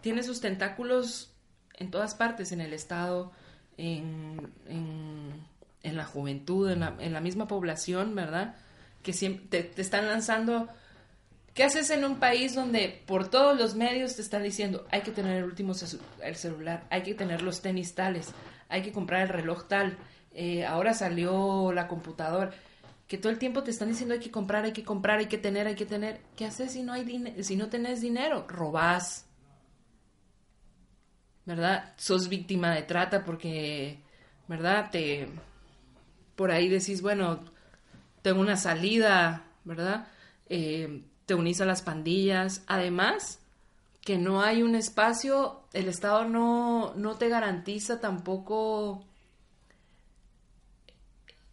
tiene 0.01 0.23
sus 0.23 0.39
tentáculos 0.39 1.33
en 1.73 1.91
todas 1.91 2.15
partes, 2.15 2.51
en 2.51 2.61
el 2.61 2.73
Estado, 2.73 3.31
en, 3.77 4.53
en, 4.67 5.95
la 5.95 6.05
juventud, 6.05 6.69
en 6.71 6.79
la, 6.79 6.95
en 6.99 7.11
la, 7.11 7.19
misma 7.19 7.47
población, 7.47 8.15
¿verdad? 8.15 8.55
Que 9.03 9.13
siempre 9.13 9.63
te 9.63 9.81
están 9.81 10.07
lanzando 10.07 10.69
¿Qué 11.55 11.63
haces 11.63 11.89
en 11.89 12.03
un 12.03 12.19
país 12.19 12.53
donde 12.53 13.01
por 13.07 13.29
todos 13.29 13.57
los 13.57 13.75
medios 13.75 14.17
te 14.17 14.21
están 14.21 14.43
diciendo 14.43 14.85
hay 14.91 15.01
que 15.01 15.11
tener 15.11 15.37
el 15.37 15.45
último 15.45 15.71
el 16.21 16.35
celular, 16.35 16.85
hay 16.89 17.01
que 17.01 17.15
tener 17.15 17.41
los 17.41 17.61
tenis 17.61 17.95
tales, 17.95 18.33
hay 18.67 18.81
que 18.81 18.91
comprar 18.91 19.21
el 19.21 19.29
reloj 19.29 19.65
tal, 19.69 19.97
eh, 20.33 20.65
ahora 20.65 20.93
salió 20.93 21.71
la 21.71 21.87
computadora, 21.87 22.51
que 23.07 23.17
todo 23.17 23.31
el 23.31 23.39
tiempo 23.39 23.63
te 23.63 23.71
están 23.71 23.87
diciendo 23.87 24.15
hay 24.15 24.19
que 24.19 24.31
comprar, 24.31 24.65
hay 24.65 24.73
que 24.73 24.83
comprar, 24.83 25.19
hay 25.19 25.27
que 25.27 25.37
tener, 25.37 25.65
hay 25.67 25.75
que 25.75 25.85
tener. 25.85 26.19
¿Qué 26.35 26.45
haces 26.45 26.73
si 26.73 26.83
no 26.83 26.91
hay 26.91 27.33
si 27.41 27.55
no 27.55 27.69
tenés 27.69 28.01
dinero? 28.01 28.45
Robás. 28.49 29.25
¿Verdad? 31.45 31.93
Sos 31.97 32.27
víctima 32.27 32.73
de 32.75 32.81
trata 32.81 33.23
porque, 33.23 33.99
¿verdad? 34.47 34.89
Te 34.91 35.29
por 36.35 36.51
ahí 36.51 36.67
decís, 36.67 37.01
bueno, 37.01 37.45
tengo 38.21 38.41
una 38.41 38.57
salida, 38.57 39.45
¿verdad? 39.63 40.07
Eh, 40.49 41.03
te 41.25 41.35
unís 41.35 41.61
a 41.61 41.65
las 41.65 41.81
pandillas. 41.81 42.63
Además, 42.67 43.39
que 44.01 44.17
no 44.17 44.41
hay 44.41 44.63
un 44.63 44.75
espacio, 44.75 45.63
el 45.73 45.87
Estado 45.87 46.25
no, 46.25 46.93
no 46.95 47.15
te 47.17 47.29
garantiza 47.29 47.99
tampoco 47.99 49.03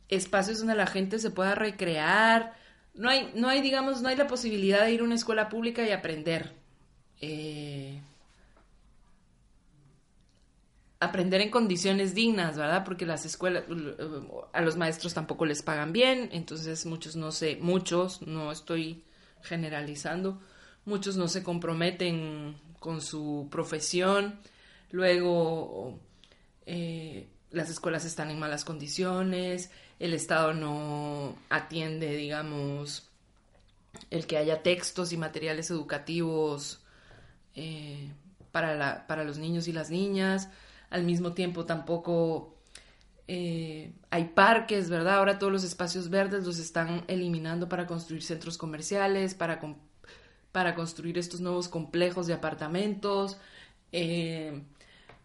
espacios 0.08 0.58
donde 0.58 0.74
la 0.74 0.86
gente 0.86 1.18
se 1.18 1.30
pueda 1.30 1.54
recrear. 1.54 2.54
No 2.94 3.08
hay, 3.08 3.32
no 3.34 3.48
hay, 3.48 3.62
digamos, 3.62 4.02
no 4.02 4.08
hay 4.08 4.16
la 4.16 4.26
posibilidad 4.26 4.82
de 4.82 4.92
ir 4.92 5.00
a 5.00 5.04
una 5.04 5.14
escuela 5.14 5.48
pública 5.48 5.82
y 5.82 5.90
aprender. 5.90 6.52
Eh, 7.22 8.00
aprender 11.00 11.40
en 11.40 11.50
condiciones 11.50 12.14
dignas, 12.14 12.56
¿verdad? 12.56 12.84
Porque 12.84 13.06
las 13.06 13.24
escuelas, 13.24 13.64
a 14.52 14.60
los 14.60 14.76
maestros 14.76 15.14
tampoco 15.14 15.46
les 15.46 15.62
pagan 15.62 15.92
bien, 15.92 16.28
entonces 16.32 16.86
muchos 16.86 17.16
no 17.16 17.32
sé, 17.32 17.58
muchos, 17.60 18.22
no 18.22 18.52
estoy 18.52 19.02
generalizando, 19.42 20.40
muchos 20.84 21.16
no 21.16 21.28
se 21.28 21.42
comprometen 21.42 22.56
con 22.78 23.00
su 23.00 23.48
profesión, 23.50 24.40
luego 24.90 25.98
eh, 26.66 27.28
las 27.50 27.70
escuelas 27.70 28.04
están 28.04 28.30
en 28.30 28.38
malas 28.38 28.64
condiciones, 28.64 29.70
el 29.98 30.14
Estado 30.14 30.52
no 30.52 31.36
atiende, 31.48 32.16
digamos, 32.16 33.08
el 34.10 34.26
que 34.26 34.38
haya 34.38 34.62
textos 34.62 35.12
y 35.12 35.16
materiales 35.16 35.70
educativos 35.70 36.82
eh, 37.54 38.10
para, 38.50 39.06
para 39.06 39.24
los 39.24 39.38
niños 39.38 39.68
y 39.68 39.72
las 39.72 39.90
niñas, 39.90 40.48
al 40.90 41.04
mismo 41.04 41.32
tiempo 41.32 41.64
tampoco 41.64 42.56
eh, 43.28 43.92
hay 44.10 44.24
parques, 44.24 44.90
¿verdad? 44.90 45.16
Ahora 45.16 45.38
todos 45.38 45.52
los 45.52 45.64
espacios 45.64 46.10
verdes 46.10 46.44
los 46.44 46.58
están 46.58 47.04
eliminando 47.08 47.68
para 47.68 47.86
construir 47.86 48.22
centros 48.22 48.58
comerciales, 48.58 49.34
para, 49.34 49.60
para 50.50 50.74
construir 50.74 51.18
estos 51.18 51.40
nuevos 51.40 51.68
complejos 51.68 52.26
de 52.26 52.34
apartamentos. 52.34 53.38
Eh, 53.92 54.62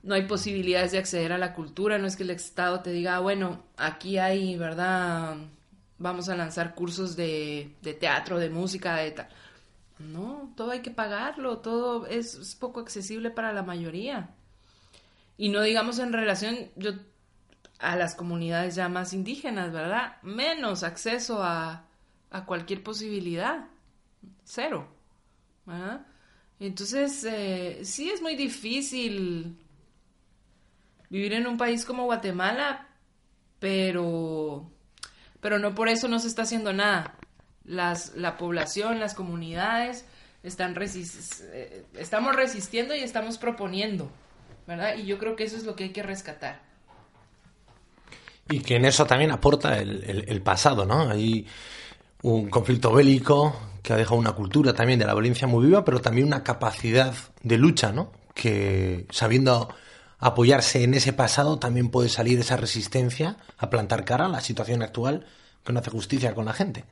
no 0.04 0.16
hay 0.16 0.26
posibilidades 0.28 0.92
de 0.92 1.00
acceder 1.00 1.34
a 1.34 1.38
la 1.38 1.54
cultura, 1.54 1.98
no 1.98 2.08
es 2.08 2.16
que 2.16 2.24
el 2.24 2.30
Estado 2.30 2.82
te 2.82 2.92
diga, 2.92 3.18
ah, 3.18 3.20
bueno, 3.20 3.64
aquí 3.78 4.18
hay, 4.20 4.56
¿verdad? 4.58 5.38
Vamos 5.98 6.30
a 6.30 6.36
lanzar 6.36 6.76
cursos 6.76 7.16
de, 7.16 7.76
teatro, 8.00 8.40
de 8.40 8.50
música, 8.50 8.96
de 8.98 9.12
tal. 9.12 9.28
No, 10.00 10.54
todo 10.56 10.72
hay 10.72 10.82
que 10.82 10.92
pagarlo, 10.92 11.58
todo 11.58 12.06
es, 12.06 12.36
es 12.36 12.56
poco 12.56 12.80
accesible 12.80 13.32
para 13.32 13.52
la 13.52 13.64
mayoría. 13.64 14.30
Y 15.38 15.50
no 15.50 15.62
digamos 15.62 16.00
en 16.00 16.14
relación, 16.14 16.70
yo 16.76 16.92
a 17.80 17.96
las 17.96 18.16
comunidades 18.16 18.76
ya 18.76 18.90
más 18.90 19.14
indígenas, 19.14 19.72
¿verdad? 19.72 20.22
Menos 20.22 20.84
acceso 20.84 21.44
a, 21.44 21.86
a 22.32 22.46
cualquier 22.46 22.84
posibilidad. 22.84 23.68
Cero. 24.44 24.88
¿verdad? 25.68 26.06
Entonces, 26.60 27.24
eh, 27.26 27.82
sí 27.84 28.10
es 28.10 28.22
muy 28.22 28.36
difícil 28.36 29.58
vivir 31.10 31.34
en 31.34 31.46
un 31.46 31.58
país 31.58 31.86
como 31.86 32.06
Guatemala, 32.06 32.88
pero, 33.60 34.72
pero 35.40 35.60
no 35.60 35.76
por 35.76 35.90
eso 35.90 36.08
no 36.08 36.20
se 36.20 36.28
está 36.28 36.44
haciendo 36.44 36.74
nada. 36.74 37.16
Las, 37.64 38.16
la 38.16 38.38
población, 38.38 39.00
las 39.00 39.14
comunidades, 39.14 40.06
están 40.42 40.76
eh, 40.80 41.86
estamos 41.96 42.36
resistiendo 42.36 42.96
y 42.96 43.00
estamos 43.00 43.38
proponiendo, 43.38 44.10
¿verdad? 44.66 44.96
Y 44.96 45.06
yo 45.06 45.18
creo 45.18 45.36
que 45.36 45.44
eso 45.44 45.58
es 45.58 45.66
lo 45.66 45.76
que 45.76 45.86
hay 45.86 45.90
que 45.92 46.04
rescatar. 46.04 46.62
Y 48.50 48.62
que 48.62 48.76
en 48.76 48.86
eso 48.86 49.06
también 49.06 49.32
aporta 49.32 49.78
el, 49.80 50.42
pasado, 50.42 50.86
¿no? 50.86 51.10
Hay 51.10 51.46
un 52.22 52.50
conflicto 52.50 52.94
bélico 52.94 53.56
que 53.84 53.94
ha 53.94 53.98
dejado 53.98 54.16
una 54.16 54.32
cultura 54.32 54.74
también 54.74 55.00
de 55.00 55.06
la 55.06 55.14
violencia 55.14 55.48
muy 55.48 55.66
viva, 55.66 55.84
pero 55.84 56.00
también 56.00 56.28
una 56.28 56.44
capacidad 56.44 57.14
de 57.44 57.58
lucha, 57.58 57.92
¿no? 57.92 58.12
Que 58.34 59.06
sabiendo 59.10 59.70
apoyarse 60.20 60.84
en 60.84 60.94
ese 60.94 61.14
pasado 61.14 61.60
también 61.60 61.90
puede 61.90 62.10
salir 62.10 62.40
esa 62.40 62.58
resistencia 62.58 63.38
a 63.58 63.70
plantar 63.70 64.06
cara 64.06 64.26
a 64.26 64.30
la 64.30 64.42
situación 64.42 64.82
actual 64.82 65.26
que 65.64 65.74
no 65.74 65.80
hace 65.80 65.92
justicia 65.92 66.34
con 66.34 66.46
la 66.46 66.54
gente. 66.54 66.86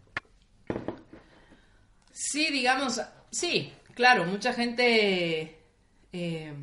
Sí, 2.11 2.51
digamos, 2.51 3.01
sí, 3.31 3.73
claro, 3.93 4.25
mucha 4.25 4.53
gente, 4.53 5.59
eh, 6.13 6.53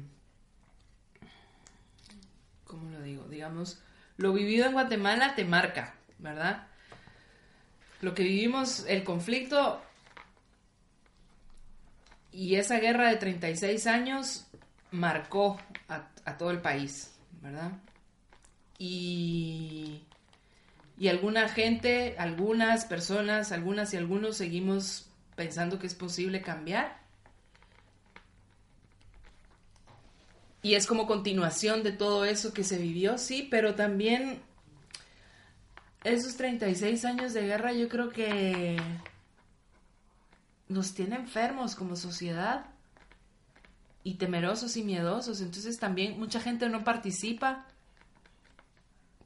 ¿cómo 2.65 2.91
lo 2.91 3.03
digo? 3.03 3.25
Digamos, 3.29 3.83
lo 4.23 4.33
vivido 4.33 4.67
en 4.67 4.73
Guatemala 4.73 5.35
te 5.35 5.45
marca, 5.45 5.95
¿verdad? 6.19 6.69
Lo 8.01 8.15
que 8.15 8.23
vivimos, 8.23 8.85
el 8.87 9.03
conflicto 9.03 9.83
y 12.31 12.55
esa 12.55 12.79
guerra 12.79 13.09
de 13.09 13.17
36 13.17 13.87
años 13.89 14.47
marcó 14.93 15.59
a, 15.89 16.09
a 16.25 16.37
todo 16.39 16.53
el 16.53 16.61
país, 16.61 17.13
¿verdad? 17.41 17.73
Y, 18.79 20.03
y 20.97 21.09
alguna 21.09 21.49
gente, 21.49 22.15
algunas 22.17 22.85
personas, 22.85 23.51
algunas 23.51 23.93
y 23.93 23.97
algunos 23.97 24.37
seguimos 24.37 25.11
pensando 25.35 25.81
que 25.81 25.89
es 25.89 25.97
posible 25.97 26.43
cambiar. 26.43 27.02
Y 30.63 30.75
es 30.75 30.87
como 30.87 31.07
continuación 31.07 31.83
de 31.83 31.93
todo 31.93 32.25
eso 32.25 32.53
que 32.53 32.63
se 32.63 32.79
vivió, 32.79 33.19
sí, 33.19 33.49
pero 33.51 33.75
también 33.75 34.41
esos 36.05 36.37
36 36.37 37.05
años 37.05 37.33
de 37.33 37.43
guerra 37.43 37.73
yo 37.73 37.89
creo 37.89 38.11
que 38.11 38.77
nos 40.69 40.95
tiene 40.95 41.17
enfermos 41.17 41.75
como 41.75 41.97
sociedad 41.97 42.67
y 44.05 44.15
temerosos 44.15 44.77
y 44.77 44.83
miedosos. 44.83 45.41
Entonces 45.41 45.79
también 45.79 46.19
mucha 46.19 46.41
gente 46.41 46.69
no 46.69 46.85
participa 46.85 47.67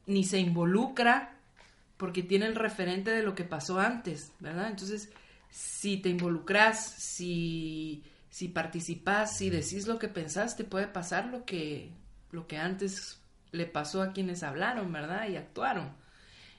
ni 0.05 0.23
se 0.23 0.39
involucra 0.39 1.35
porque 1.97 2.21
tiene 2.21 2.45
el 2.45 2.55
referente 2.55 3.11
de 3.11 3.23
lo 3.23 3.33
que 3.33 3.43
pasó 3.43 3.79
antes, 3.79 4.31
¿verdad? 4.39 4.69
Entonces, 4.69 5.09
si 5.49 5.97
te 5.97 6.09
involucras, 6.09 6.85
si, 6.85 8.03
si 8.37 8.49
participas, 8.49 9.35
si 9.35 9.49
decís 9.49 9.87
lo 9.87 9.97
que 9.97 10.09
pensaste, 10.09 10.63
puede 10.63 10.85
pasar 10.85 11.25
lo 11.25 11.43
que, 11.43 11.89
lo 12.29 12.45
que 12.45 12.57
antes 12.57 13.17
le 13.51 13.65
pasó 13.65 14.03
a 14.03 14.13
quienes 14.13 14.43
hablaron, 14.43 14.93
¿verdad? 14.93 15.27
Y 15.27 15.37
actuaron. 15.37 15.91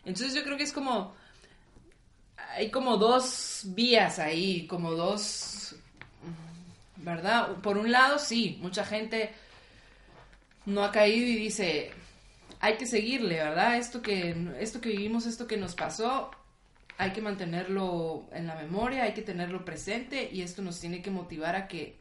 Entonces 0.04 0.34
yo 0.34 0.42
creo 0.42 0.56
que 0.56 0.64
es 0.64 0.72
como, 0.72 1.14
hay 2.36 2.72
como 2.72 2.96
dos 2.96 3.62
vías 3.66 4.18
ahí, 4.18 4.66
como 4.66 4.90
dos, 4.90 5.76
¿verdad? 6.96 7.54
Por 7.62 7.78
un 7.78 7.92
lado, 7.92 8.18
sí, 8.18 8.58
mucha 8.60 8.84
gente 8.84 9.32
no 10.66 10.82
ha 10.82 10.90
caído 10.90 11.28
y 11.28 11.36
dice, 11.36 11.92
hay 12.58 12.76
que 12.76 12.86
seguirle, 12.86 13.36
¿verdad? 13.36 13.76
Esto 13.76 14.02
que, 14.02 14.34
esto 14.58 14.80
que 14.80 14.88
vivimos, 14.88 15.26
esto 15.26 15.46
que 15.46 15.56
nos 15.56 15.76
pasó, 15.76 16.32
hay 16.98 17.12
que 17.12 17.22
mantenerlo 17.22 18.26
en 18.32 18.48
la 18.48 18.56
memoria, 18.56 19.04
hay 19.04 19.14
que 19.14 19.22
tenerlo 19.22 19.64
presente 19.64 20.28
y 20.32 20.42
esto 20.42 20.62
nos 20.62 20.80
tiene 20.80 21.00
que 21.00 21.12
motivar 21.12 21.54
a 21.54 21.68
que 21.68 21.96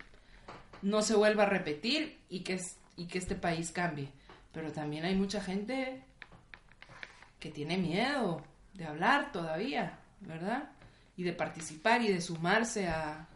no 0.81 1.03
se 1.03 1.15
vuelva 1.15 1.43
a 1.43 1.49
repetir 1.49 2.19
y 2.29 2.39
que, 2.39 2.59
y 2.95 3.05
que 3.05 3.19
este 3.19 3.35
país 3.35 3.71
cambie. 3.71 4.09
Pero 4.51 4.71
también 4.71 5.05
hay 5.05 5.15
mucha 5.15 5.39
gente 5.39 6.03
que 7.39 7.51
tiene 7.51 7.77
miedo 7.77 8.43
de 8.73 8.85
hablar 8.85 9.31
todavía, 9.31 9.99
¿verdad? 10.21 10.71
Y 11.15 11.21
de 11.21 11.33
participar 11.33 12.01
y 12.01 12.07
de 12.07 12.19
sumarse 12.19 12.87
a, 12.87 13.27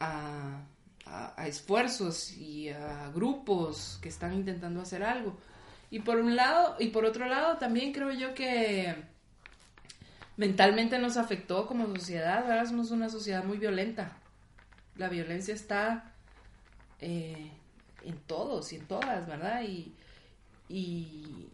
a, 0.00 1.46
esfuerzos 1.46 2.32
y 2.32 2.70
a 2.70 3.12
grupos 3.14 4.00
que 4.02 4.08
están 4.08 4.32
intentando 4.34 4.80
hacer 4.80 5.04
algo. 5.04 5.36
Y 5.88 6.00
por 6.00 6.18
un 6.18 6.34
lado, 6.34 6.74
y 6.80 6.88
por 6.88 7.04
otro 7.04 7.26
lado, 7.26 7.58
también 7.58 7.92
creo 7.92 8.10
yo 8.10 8.34
que 8.34 9.14
mentalmente 10.36 10.98
nos 10.98 11.16
afectó 11.16 11.66
como 11.66 11.86
sociedad, 11.86 12.46
¿verdad? 12.46 12.66
Somos 12.66 12.90
una 12.90 13.08
sociedad 13.08 13.44
muy 13.44 13.58
violenta. 13.58 14.16
La 14.96 15.08
violencia 15.08 15.54
está 15.54 16.12
eh, 17.00 17.50
en 18.04 18.18
todos 18.20 18.72
y 18.72 18.76
en 18.76 18.86
todas, 18.86 19.26
¿verdad? 19.26 19.62
Y, 19.62 19.94
y 20.68 21.48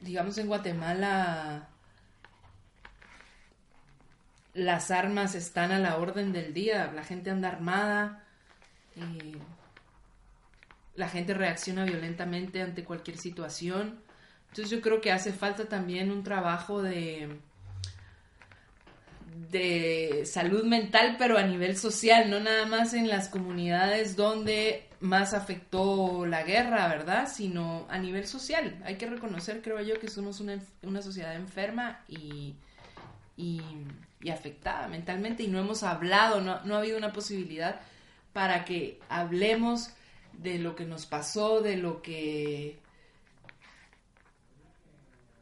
digamos 0.00 0.38
en 0.38 0.46
Guatemala 0.46 1.68
las 4.54 4.90
armas 4.90 5.34
están 5.34 5.70
a 5.72 5.78
la 5.78 5.96
orden 5.96 6.32
del 6.32 6.52
día, 6.52 6.90
la 6.92 7.04
gente 7.04 7.30
anda 7.30 7.48
armada, 7.48 8.24
eh, 8.96 9.38
la 10.96 11.08
gente 11.08 11.34
reacciona 11.34 11.84
violentamente 11.84 12.60
ante 12.60 12.84
cualquier 12.84 13.16
situación. 13.16 14.00
Entonces 14.50 14.70
yo 14.70 14.80
creo 14.80 15.00
que 15.00 15.12
hace 15.12 15.32
falta 15.32 15.68
también 15.68 16.10
un 16.10 16.24
trabajo 16.24 16.82
de, 16.82 17.38
de 19.50 20.24
salud 20.26 20.64
mental, 20.64 21.16
pero 21.18 21.38
a 21.38 21.42
nivel 21.42 21.76
social, 21.76 22.30
no 22.30 22.40
nada 22.40 22.66
más 22.66 22.92
en 22.94 23.08
las 23.08 23.28
comunidades 23.28 24.16
donde 24.16 24.88
más 24.98 25.34
afectó 25.34 26.26
la 26.26 26.42
guerra, 26.42 26.88
¿verdad? 26.88 27.28
Sino 27.32 27.86
a 27.88 27.98
nivel 27.98 28.26
social. 28.26 28.76
Hay 28.84 28.96
que 28.96 29.06
reconocer, 29.06 29.62
creo 29.62 29.80
yo, 29.80 29.98
que 30.00 30.08
somos 30.08 30.40
una, 30.40 30.58
una 30.82 31.00
sociedad 31.00 31.34
enferma 31.36 32.00
y, 32.08 32.56
y, 33.36 33.62
afectada 34.30 34.88
mentalmente 34.88 35.44
y 35.44 35.48
no 35.48 35.60
hemos 35.60 35.82
hablado, 35.82 36.40
no, 36.40 36.60
no 36.64 36.74
ha 36.74 36.78
habido 36.78 36.98
una 36.98 37.12
posibilidad 37.12 37.80
para 38.32 38.64
que 38.64 39.00
hablemos 39.08 39.90
de 40.34 40.58
lo 40.58 40.76
que 40.76 40.84
nos 40.84 41.06
pasó, 41.06 41.62
de 41.62 41.76
lo 41.76 42.02
que 42.02 42.78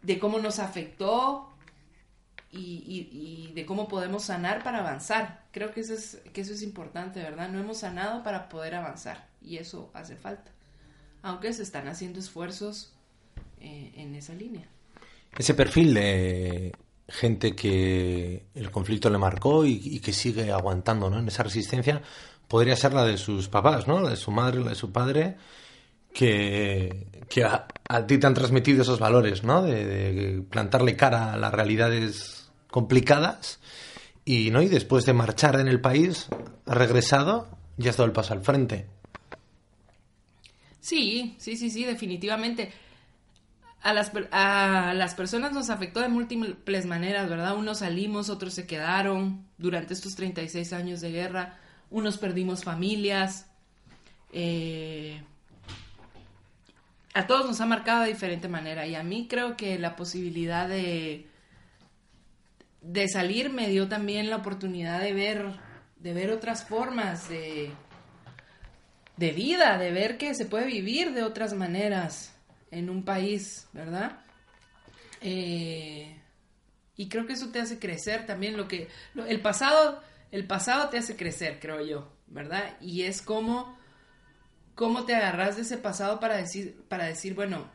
de 0.02 0.18
cómo 0.18 0.38
nos 0.38 0.58
afectó 0.58 1.48
y, 2.50 3.52
de 3.54 3.66
cómo 3.66 3.88
podemos 3.88 4.24
sanar 4.24 4.62
para 4.62 4.78
avanzar. 4.78 5.44
Creo 5.52 5.72
que 5.72 5.80
eso, 5.80 5.94
es, 5.94 6.20
que 6.32 6.40
eso 6.40 6.52
es 6.52 6.62
importante, 6.62 7.20
¿verdad? 7.20 7.48
No 7.48 7.58
hemos 7.58 7.78
sanado 7.78 8.22
para 8.22 8.48
poder 8.48 8.74
avanzar 8.74 9.28
y 9.42 9.58
eso 9.58 9.90
hace 9.94 10.16
falta, 10.16 10.50
aunque 11.22 11.52
se 11.52 11.62
están 11.62 11.88
haciendo 11.88 12.18
esfuerzos 12.18 12.92
eh, 13.60 13.92
en 13.96 14.14
esa 14.14 14.34
línea. 14.34 14.66
Ese 15.36 15.54
perfil 15.54 15.94
de 15.94 16.72
gente 17.08 17.54
que 17.54 18.46
el 18.54 18.70
conflicto 18.70 19.08
le 19.10 19.18
marcó 19.18 19.64
y, 19.64 20.00
que 20.00 20.12
sigue 20.12 20.52
aguantando 20.52 21.08
¿no? 21.08 21.18
en 21.18 21.28
esa 21.28 21.42
resistencia 21.42 22.02
podría 22.46 22.76
ser 22.76 22.92
la 22.92 23.04
de 23.04 23.16
sus 23.16 23.48
papás, 23.48 23.86
¿no? 23.86 24.00
la 24.00 24.10
de 24.10 24.16
su 24.16 24.30
madre, 24.30 24.60
la 24.60 24.70
de 24.70 24.74
su 24.74 24.90
padre, 24.90 25.36
que, 26.18 27.06
que 27.28 27.44
a, 27.44 27.68
ti 28.08 28.18
te 28.18 28.26
han 28.26 28.34
transmitido 28.34 28.82
esos 28.82 28.98
valores, 28.98 29.44
¿no? 29.44 29.62
De, 29.62 30.42
plantarle 30.50 30.96
cara 30.96 31.32
a 31.32 31.36
las 31.36 31.54
realidades 31.54 32.50
complicadas 32.72 33.60
y, 34.24 34.50
¿no? 34.50 34.60
y 34.60 34.66
después 34.66 35.06
de 35.06 35.12
marchar 35.12 35.60
en 35.60 35.68
el 35.68 35.80
país, 35.80 36.26
regresado 36.66 37.46
y 37.78 37.86
has 37.86 37.96
dado 37.96 38.06
el 38.06 38.12
paso 38.12 38.32
al 38.32 38.40
frente. 38.40 38.86
Sí, 40.80 41.36
sí, 41.38 41.56
sí, 41.56 41.70
sí, 41.70 41.84
definitivamente. 41.84 42.72
A 43.82 43.94
las, 43.94 44.10
a 44.32 44.92
las 44.94 45.14
personas 45.14 45.52
nos 45.52 45.70
afectó 45.70 46.00
de 46.00 46.08
múltiples 46.08 46.84
maneras, 46.84 47.30
¿verdad? 47.30 47.56
Unos 47.56 47.78
salimos, 47.78 48.28
otros 48.28 48.54
se 48.54 48.66
quedaron 48.66 49.46
durante 49.56 49.94
estos 49.94 50.16
36 50.16 50.72
años 50.72 51.00
de 51.00 51.12
guerra, 51.12 51.60
unos 51.90 52.18
perdimos 52.18 52.64
familias, 52.64 53.46
eh, 54.32 55.22
a 57.18 57.26
todos 57.26 57.46
nos 57.46 57.60
ha 57.60 57.66
marcado 57.66 58.02
de 58.02 58.10
diferente 58.10 58.46
manera 58.46 58.86
y 58.86 58.94
a 58.94 59.02
mí 59.02 59.26
creo 59.28 59.56
que 59.56 59.76
la 59.76 59.96
posibilidad 59.96 60.68
de, 60.68 61.26
de 62.80 63.08
salir 63.08 63.50
me 63.50 63.68
dio 63.68 63.88
también 63.88 64.30
la 64.30 64.36
oportunidad 64.36 65.00
de 65.00 65.12
ver, 65.14 65.52
de 65.96 66.12
ver 66.12 66.30
otras 66.30 66.64
formas 66.64 67.28
de, 67.28 67.72
de 69.16 69.32
vida, 69.32 69.78
de 69.78 69.90
ver 69.90 70.16
que 70.16 70.32
se 70.36 70.46
puede 70.46 70.66
vivir 70.66 71.12
de 71.12 71.24
otras 71.24 71.54
maneras 71.54 72.32
en 72.70 72.88
un 72.88 73.04
país, 73.04 73.66
¿verdad? 73.72 74.20
Eh, 75.20 76.16
y 76.96 77.08
creo 77.08 77.26
que 77.26 77.32
eso 77.32 77.50
te 77.50 77.60
hace 77.60 77.80
crecer 77.80 78.26
también 78.26 78.56
lo 78.56 78.68
que 78.68 78.86
el 79.26 79.40
pasado 79.40 80.00
el 80.30 80.46
pasado 80.46 80.88
te 80.88 80.98
hace 80.98 81.16
crecer, 81.16 81.58
creo 81.58 81.84
yo, 81.84 82.12
¿verdad? 82.28 82.76
Y 82.80 83.02
es 83.02 83.22
como 83.22 83.77
cómo 84.78 85.04
te 85.04 85.16
agarras 85.16 85.56
de 85.56 85.62
ese 85.62 85.76
pasado 85.76 86.20
para 86.20 86.36
decir, 86.36 86.84
para 86.88 87.06
decir, 87.06 87.34
bueno, 87.34 87.68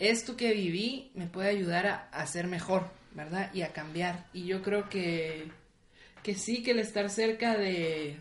esto 0.00 0.36
que 0.36 0.52
viví 0.52 1.12
me 1.14 1.28
puede 1.28 1.48
ayudar 1.48 2.08
a, 2.10 2.26
ser 2.26 2.48
mejor, 2.48 2.90
¿verdad? 3.12 3.54
Y 3.54 3.62
a 3.62 3.72
cambiar. 3.72 4.26
Y 4.32 4.46
yo 4.46 4.60
creo 4.60 4.88
que, 4.88 5.52
que 6.24 6.34
sí, 6.34 6.64
que 6.64 6.72
el 6.72 6.80
estar 6.80 7.08
cerca 7.10 7.56
de... 7.56 8.18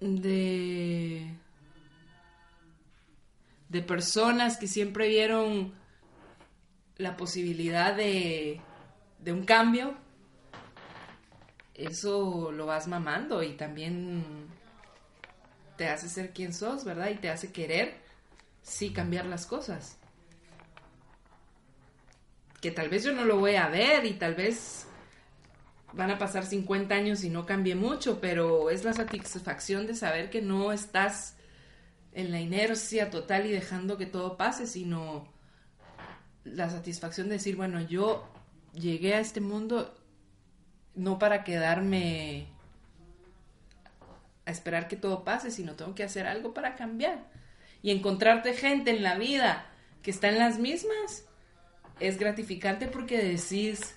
de 0.00 1.34
de 3.70 3.80
personas 3.80 4.58
que 4.58 4.66
siempre 4.66 5.08
vieron 5.08 5.72
la 6.98 7.16
posibilidad 7.16 7.96
de, 7.96 8.60
de 9.18 9.32
un 9.32 9.46
cambio, 9.46 9.94
eso 11.72 12.52
lo 12.52 12.66
vas 12.66 12.86
mamando 12.86 13.42
y 13.42 13.56
también 13.56 14.52
te 15.76 15.88
hace 15.88 16.08
ser 16.08 16.32
quien 16.32 16.52
sos, 16.52 16.84
¿verdad? 16.84 17.10
Y 17.10 17.16
te 17.16 17.30
hace 17.30 17.52
querer, 17.52 17.94
sí, 18.62 18.92
cambiar 18.92 19.26
las 19.26 19.46
cosas. 19.46 19.98
Que 22.60 22.70
tal 22.70 22.88
vez 22.88 23.04
yo 23.04 23.12
no 23.12 23.24
lo 23.24 23.38
voy 23.38 23.56
a 23.56 23.68
ver 23.68 24.04
y 24.06 24.14
tal 24.14 24.34
vez 24.34 24.86
van 25.92 26.10
a 26.10 26.18
pasar 26.18 26.46
50 26.46 26.94
años 26.94 27.24
y 27.24 27.30
no 27.30 27.44
cambie 27.44 27.74
mucho, 27.74 28.20
pero 28.20 28.70
es 28.70 28.84
la 28.84 28.92
satisfacción 28.92 29.86
de 29.86 29.94
saber 29.94 30.30
que 30.30 30.40
no 30.40 30.72
estás 30.72 31.36
en 32.12 32.30
la 32.30 32.40
inercia 32.40 33.10
total 33.10 33.46
y 33.46 33.52
dejando 33.52 33.96
que 33.96 34.06
todo 34.06 34.36
pase, 34.36 34.66
sino 34.66 35.26
la 36.44 36.70
satisfacción 36.70 37.28
de 37.28 37.34
decir, 37.34 37.56
bueno, 37.56 37.80
yo 37.80 38.28
llegué 38.74 39.14
a 39.14 39.20
este 39.20 39.40
mundo 39.40 39.94
no 40.94 41.18
para 41.18 41.44
quedarme 41.44 42.48
a 44.44 44.50
esperar 44.50 44.88
que 44.88 44.96
todo 44.96 45.24
pase, 45.24 45.50
sino 45.50 45.74
tengo 45.74 45.94
que 45.94 46.02
hacer 46.02 46.26
algo 46.26 46.54
para 46.54 46.74
cambiar. 46.74 47.24
Y 47.82 47.90
encontrarte 47.90 48.54
gente 48.54 48.90
en 48.90 49.02
la 49.02 49.16
vida 49.16 49.66
que 50.02 50.10
está 50.10 50.28
en 50.28 50.38
las 50.38 50.58
mismas 50.58 51.24
es 52.00 52.18
gratificante 52.18 52.86
porque 52.86 53.18
decís, 53.18 53.94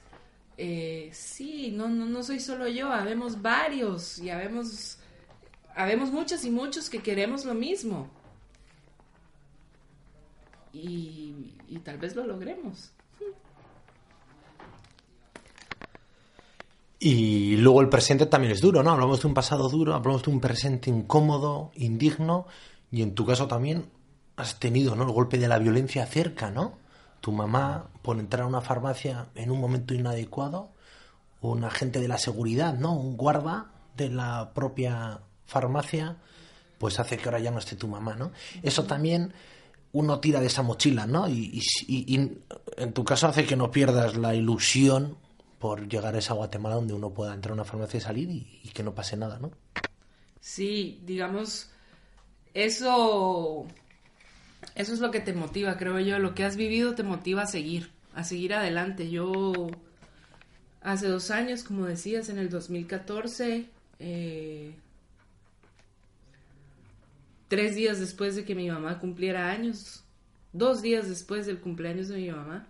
eh, 0.57 1.09
sí, 1.13 1.71
no, 1.71 1.89
no, 1.89 2.05
no 2.05 2.23
soy 2.23 2.39
solo 2.39 2.67
yo, 2.67 2.91
habemos 2.91 3.41
varios 3.41 4.19
y 4.19 4.29
habemos, 4.29 4.99
habemos 5.75 6.11
muchos 6.11 6.45
y 6.45 6.51
muchos 6.51 6.89
que 6.89 6.99
queremos 6.99 7.45
lo 7.45 7.53
mismo. 7.53 8.09
Y 10.73 11.79
tal 11.83 11.97
vez 11.97 12.15
lo 12.15 12.25
logremos. 12.25 12.94
Y 16.99 17.57
luego 17.57 17.81
el 17.81 17.89
presente 17.89 18.25
también 18.25 18.53
es 18.53 18.61
duro, 18.61 18.81
¿no? 18.81 18.91
Hablamos 18.91 19.21
de 19.21 19.27
un 19.27 19.33
pasado 19.33 19.69
duro, 19.69 19.93
hablamos 19.93 20.23
de 20.23 20.31
un 20.31 20.39
presente 20.39 20.89
incómodo, 20.89 21.71
indigno, 21.75 22.47
y 22.91 23.01
en 23.01 23.13
tu 23.13 23.25
caso 23.25 23.47
también 23.47 23.89
has 24.37 24.59
tenido, 24.59 24.95
¿no? 24.95 25.03
El 25.03 25.11
golpe 25.11 25.37
de 25.37 25.47
la 25.47 25.59
violencia 25.59 26.05
cerca, 26.05 26.51
¿no? 26.51 26.77
Tu 27.19 27.31
mamá, 27.31 27.89
por 28.01 28.17
entrar 28.19 28.43
a 28.43 28.47
una 28.47 28.61
farmacia 28.61 29.27
en 29.35 29.51
un 29.51 29.59
momento 29.59 29.93
inadecuado, 29.93 30.69
un 31.41 31.63
agente 31.63 31.99
de 31.99 32.07
la 32.07 32.17
seguridad, 32.17 32.73
¿no? 32.75 32.93
Un 32.93 33.17
guarda 33.17 33.71
de 33.97 34.09
la 34.09 34.51
propia 34.53 35.19
farmacia, 35.45 36.17
pues 36.77 36.99
hace 36.99 37.17
que 37.17 37.25
ahora 37.25 37.39
ya 37.39 37.51
no 37.51 37.59
esté 37.59 37.75
tu 37.75 37.87
mamá, 37.87 38.15
¿no? 38.15 38.31
Eso 38.63 38.85
también 38.85 39.33
uno 39.91 40.19
tira 40.19 40.39
de 40.39 40.47
esa 40.47 40.61
mochila, 40.61 41.07
¿no? 41.07 41.27
Y, 41.27 41.61
y, 41.87 42.15
y 42.15 42.41
en 42.77 42.93
tu 42.93 43.03
caso 43.03 43.27
hace 43.27 43.45
que 43.45 43.55
no 43.55 43.71
pierdas 43.71 44.15
la 44.15 44.33
ilusión 44.33 45.17
por 45.59 45.87
llegar 45.87 46.15
a 46.15 46.19
esa 46.19 46.33
Guatemala 46.33 46.75
donde 46.75 46.93
uno 46.93 47.11
pueda 47.11 47.33
entrar 47.33 47.51
a 47.51 47.55
una 47.55 47.63
farmacia 47.63 47.97
y 47.97 48.01
salir 48.01 48.29
y, 48.29 48.69
que 48.69 48.83
no 48.83 48.93
pase 48.93 49.17
nada, 49.17 49.39
¿no? 49.39 49.51
Sí, 50.39 51.01
digamos, 51.05 51.69
eso, 52.53 53.65
eso 54.75 54.93
es 54.93 54.99
lo 54.99 55.11
que 55.11 55.19
te 55.19 55.33
motiva, 55.33 55.77
creo 55.77 55.99
yo. 55.99 56.19
Lo 56.19 56.35
que 56.35 56.43
has 56.43 56.55
vivido 56.55 56.93
te 56.93 57.03
motiva 57.03 57.43
a 57.43 57.47
seguir, 57.47 57.91
a 58.13 58.23
seguir 58.23 58.53
adelante. 58.53 59.09
Yo, 59.09 59.67
hace 60.81 61.07
dos 61.07 61.31
años, 61.31 61.63
como 61.63 61.85
decías, 61.85 62.29
en 62.29 62.37
el 62.37 62.49
2014, 62.49 63.65
eh, 63.99 64.75
tres 67.47 67.75
días 67.75 67.99
después 67.99 68.35
de 68.35 68.45
que 68.45 68.55
mi 68.55 68.69
mamá 68.69 68.99
cumpliera 68.99 69.49
años, 69.49 70.03
dos 70.53 70.81
días 70.81 71.07
después 71.09 71.45
del 71.45 71.59
cumpleaños 71.59 72.09
de 72.09 72.17
mi 72.17 72.29
mamá, 72.29 72.67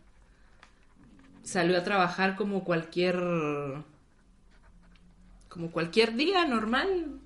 salió 1.45 1.77
a 1.77 1.83
trabajar 1.83 2.35
como 2.35 2.63
cualquier 2.63 3.15
como 5.47 5.71
cualquier 5.71 6.15
día 6.15 6.45
normal 6.45 7.21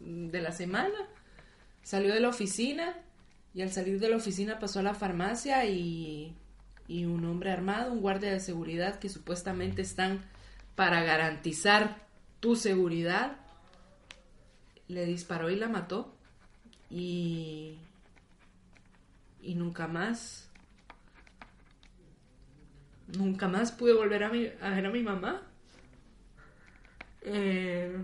de 0.00 0.42
la 0.42 0.50
semana. 0.50 0.98
Salió 1.82 2.12
de 2.12 2.20
la 2.20 2.30
oficina 2.30 2.96
y 3.54 3.62
al 3.62 3.70
salir 3.70 4.00
de 4.00 4.08
la 4.08 4.16
oficina 4.16 4.58
pasó 4.58 4.80
a 4.80 4.82
la 4.82 4.94
farmacia 4.94 5.64
y, 5.66 6.34
y 6.88 7.04
un 7.04 7.24
hombre 7.24 7.52
armado, 7.52 7.92
un 7.92 8.00
guardia 8.00 8.32
de 8.32 8.40
seguridad 8.40 8.98
que 8.98 9.08
supuestamente 9.08 9.82
están 9.82 10.24
para 10.74 11.02
garantizar 11.02 12.08
tu 12.40 12.56
seguridad, 12.56 13.36
le 14.88 15.06
disparó 15.06 15.50
y 15.50 15.56
la 15.56 15.68
mató 15.68 16.12
y, 16.90 17.78
y 19.42 19.54
nunca 19.54 19.86
más 19.86 20.47
nunca 23.16 23.48
más 23.48 23.72
pude 23.72 23.94
volver 23.94 24.24
a, 24.24 24.28
ver 24.28 24.86
a 24.86 24.90
mi 24.90 25.02
mamá. 25.02 25.42
Eh, 27.22 27.96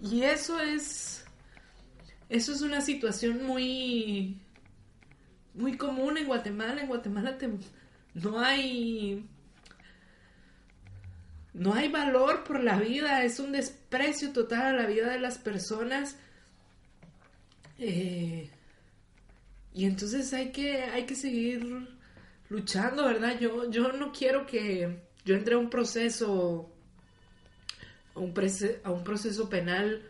y 0.00 0.22
eso 0.22 0.60
es. 0.60 1.24
Eso 2.28 2.52
es 2.52 2.62
una 2.62 2.80
situación 2.80 3.44
muy. 3.44 4.40
muy 5.54 5.76
común 5.76 6.18
en 6.18 6.26
Guatemala. 6.26 6.82
En 6.82 6.88
Guatemala 6.88 7.38
no 8.14 8.40
hay. 8.40 9.28
No 11.52 11.72
hay 11.72 11.88
valor 11.88 12.42
por 12.42 12.62
la 12.64 12.80
vida, 12.80 13.22
es 13.22 13.38
un 13.38 13.52
desprecio 13.52 14.32
total 14.32 14.74
a 14.74 14.82
la 14.82 14.86
vida 14.86 15.10
de 15.10 15.20
las 15.20 15.38
personas. 15.38 16.16
Eh, 17.78 18.50
y 19.72 19.84
entonces 19.84 20.32
hay 20.32 20.50
que, 20.50 20.82
hay 20.82 21.06
que 21.06 21.14
seguir 21.14 21.93
luchando, 22.54 23.04
¿verdad? 23.04 23.38
Yo, 23.40 23.68
yo 23.68 23.92
no 23.92 24.12
quiero 24.12 24.46
que 24.46 25.00
yo 25.24 25.34
entre 25.34 25.56
a 25.56 25.58
un 25.58 25.70
proceso, 25.70 26.70
a 28.14 28.20
un, 28.20 28.32
proceso 28.32 29.48
penal 29.48 30.02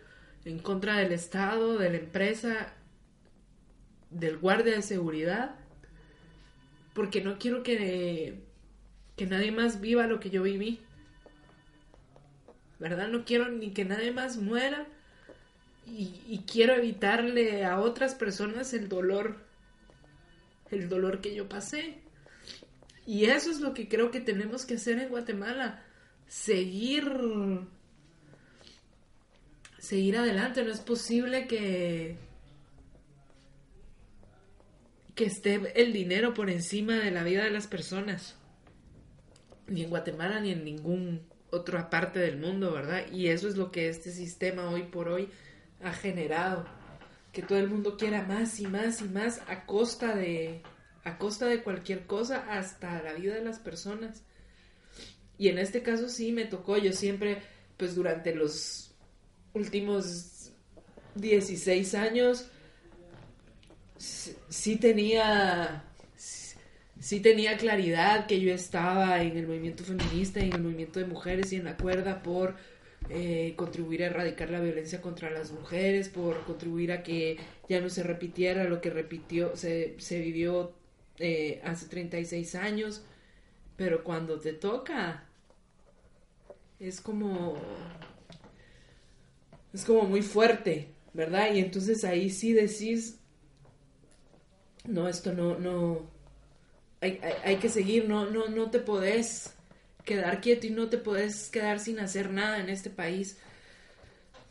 en 0.44 0.58
contra 0.58 0.98
del 0.98 1.12
Estado, 1.12 1.78
de 1.78 1.88
la 1.88 1.96
empresa, 1.96 2.74
del 4.10 4.36
guardia 4.36 4.74
de 4.74 4.82
seguridad, 4.82 5.54
porque 6.92 7.22
no 7.22 7.38
quiero 7.38 7.62
que, 7.62 8.42
que 9.16 9.26
nadie 9.26 9.50
más 9.50 9.80
viva 9.80 10.06
lo 10.06 10.20
que 10.20 10.28
yo 10.28 10.42
viví. 10.42 10.80
¿Verdad? 12.78 13.08
No 13.08 13.24
quiero 13.24 13.48
ni 13.48 13.70
que 13.70 13.86
nadie 13.86 14.12
más 14.12 14.36
muera 14.36 14.86
y, 15.86 16.20
y 16.28 16.44
quiero 16.46 16.74
evitarle 16.74 17.64
a 17.64 17.80
otras 17.80 18.14
personas 18.14 18.74
el 18.74 18.90
dolor, 18.90 19.36
el 20.70 20.90
dolor 20.90 21.22
que 21.22 21.34
yo 21.34 21.48
pasé. 21.48 22.03
Y 23.06 23.26
eso 23.26 23.50
es 23.50 23.60
lo 23.60 23.74
que 23.74 23.88
creo 23.88 24.10
que 24.10 24.20
tenemos 24.20 24.64
que 24.64 24.74
hacer 24.74 24.98
en 24.98 25.10
Guatemala. 25.10 25.82
Seguir. 26.26 27.04
Seguir 29.78 30.16
adelante. 30.16 30.64
No 30.64 30.72
es 30.72 30.80
posible 30.80 31.46
que. 31.46 32.16
que 35.14 35.26
esté 35.26 35.60
el 35.80 35.92
dinero 35.92 36.34
por 36.34 36.50
encima 36.50 36.94
de 36.96 37.10
la 37.10 37.22
vida 37.22 37.44
de 37.44 37.50
las 37.50 37.66
personas. 37.66 38.36
Ni 39.66 39.82
en 39.82 39.90
Guatemala 39.90 40.40
ni 40.40 40.50
en 40.50 40.64
ningún 40.64 41.22
otra 41.50 41.88
parte 41.88 42.18
del 42.18 42.38
mundo, 42.38 42.72
¿verdad? 42.72 43.04
Y 43.12 43.28
eso 43.28 43.48
es 43.48 43.56
lo 43.56 43.70
que 43.70 43.88
este 43.88 44.10
sistema 44.10 44.70
hoy 44.70 44.82
por 44.82 45.08
hoy 45.08 45.28
ha 45.82 45.92
generado. 45.92 46.66
Que 47.32 47.42
todo 47.42 47.58
el 47.58 47.68
mundo 47.68 47.96
quiera 47.96 48.22
más 48.22 48.58
y 48.60 48.66
más 48.66 49.00
y 49.02 49.04
más 49.04 49.40
a 49.46 49.66
costa 49.66 50.14
de, 50.14 50.62
a 51.04 51.18
costa 51.18 51.46
de 51.46 51.62
cualquier 51.62 52.06
cosa 52.06 52.46
hasta 52.50 53.02
la 53.02 53.12
vida 53.12 53.34
de 53.34 53.44
las 53.44 53.58
personas. 53.58 54.22
Y 55.38 55.48
en 55.48 55.58
este 55.58 55.82
caso 55.82 56.08
sí 56.08 56.32
me 56.32 56.44
tocó, 56.44 56.78
yo 56.78 56.92
siempre, 56.92 57.42
pues 57.76 57.94
durante 57.94 58.34
los 58.34 58.92
últimos 59.52 60.50
16 61.14 61.94
años, 61.94 62.46
sí 63.96 64.76
tenía, 64.76 65.84
sí 66.16 67.20
tenía 67.20 67.56
claridad 67.56 68.26
que 68.26 68.40
yo 68.40 68.52
estaba 68.52 69.22
en 69.22 69.36
el 69.36 69.46
movimiento 69.46 69.84
feminista 69.84 70.40
en 70.40 70.52
el 70.52 70.62
movimiento 70.62 71.00
de 71.00 71.06
mujeres 71.06 71.52
y 71.52 71.56
en 71.56 71.64
la 71.64 71.76
cuerda 71.76 72.22
por 72.22 72.56
eh, 73.10 73.54
contribuir 73.56 74.02
a 74.02 74.06
erradicar 74.06 74.50
la 74.50 74.60
violencia 74.60 75.00
contra 75.00 75.30
las 75.30 75.52
mujeres, 75.52 76.08
por 76.08 76.44
contribuir 76.44 76.92
a 76.92 77.02
que 77.02 77.36
ya 77.68 77.80
no 77.80 77.90
se 77.90 78.02
repitiera 78.02 78.64
lo 78.64 78.80
que 78.80 78.90
repitió, 78.90 79.56
se, 79.56 79.94
se 79.98 80.20
vivió 80.20 80.74
eh, 81.18 81.60
hace 81.64 81.86
36 81.86 82.54
años, 82.56 83.02
pero 83.76 84.02
cuando 84.04 84.40
te 84.40 84.52
toca, 84.52 85.24
es 86.80 87.00
como, 87.00 87.56
es 89.72 89.84
como 89.84 90.02
muy 90.02 90.22
fuerte, 90.22 90.88
¿verdad? 91.12 91.52
Y 91.54 91.60
entonces 91.60 92.04
ahí 92.04 92.30
sí 92.30 92.52
decís, 92.52 93.18
no, 94.84 95.08
esto 95.08 95.32
no, 95.32 95.58
no, 95.58 96.08
hay, 97.00 97.20
hay, 97.44 97.56
que 97.56 97.68
seguir, 97.68 98.08
no, 98.08 98.28
no, 98.30 98.48
no 98.48 98.70
te 98.70 98.80
podés 98.80 99.54
quedar 100.04 100.40
quieto 100.40 100.66
y 100.66 100.70
no 100.70 100.88
te 100.88 100.98
podés 100.98 101.48
quedar 101.48 101.80
sin 101.80 101.98
hacer 102.00 102.30
nada 102.30 102.58
en 102.58 102.68
este 102.68 102.90
país. 102.90 103.38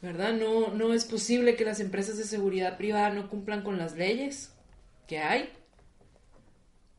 ¿Verdad? 0.02 0.34
No, 0.34 0.70
no 0.70 0.94
es 0.94 1.06
posible 1.06 1.56
que 1.56 1.64
las 1.64 1.80
empresas 1.80 2.18
de 2.18 2.26
seguridad 2.26 2.78
privada 2.78 3.12
no 3.12 3.30
cumplan 3.30 3.64
con 3.64 3.78
las 3.78 3.96
leyes 3.96 4.52
que 5.08 5.20
hay 5.20 5.50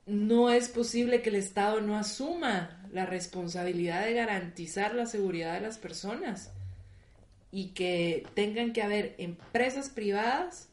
no 0.07 0.51
es 0.51 0.69
posible 0.69 1.23
que 1.23 1.31
el 1.31 1.37
Estado 1.37 1.81
no 1.81 1.97
asuma 1.97 2.87
la 2.93 3.07
responsabilidad 3.07 4.05
de 4.05 4.15
garantizar 4.15 4.95
la 4.95 5.07
seguridad 5.07 5.55
de 5.55 5.61
las 5.61 5.79
personas 5.79 6.51
y 7.51 7.69
que 7.69 8.27
tengan 8.35 8.73
que 8.73 8.83
haber 8.83 9.15
empresas 9.19 9.89
privadas 9.89 10.69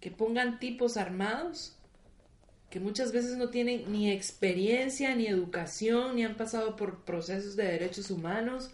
que 0.00 0.10
pongan 0.10 0.58
tipos 0.58 0.96
armados 0.96 1.76
que 2.74 2.80
muchas 2.80 3.12
veces 3.12 3.36
no 3.36 3.50
tienen 3.50 3.92
ni 3.92 4.10
experiencia, 4.10 5.14
ni 5.14 5.28
educación, 5.28 6.16
ni 6.16 6.24
han 6.24 6.36
pasado 6.36 6.74
por 6.74 7.04
procesos 7.04 7.54
de 7.54 7.66
derechos 7.66 8.10
humanos, 8.10 8.68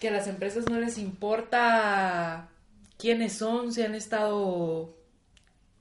que 0.00 0.08
a 0.08 0.12
las 0.12 0.28
empresas 0.28 0.64
no 0.66 0.80
les 0.80 0.96
importa 0.96 2.48
quiénes 2.96 3.34
son, 3.34 3.70
si 3.70 3.82
han 3.82 3.94
estado, 3.94 4.96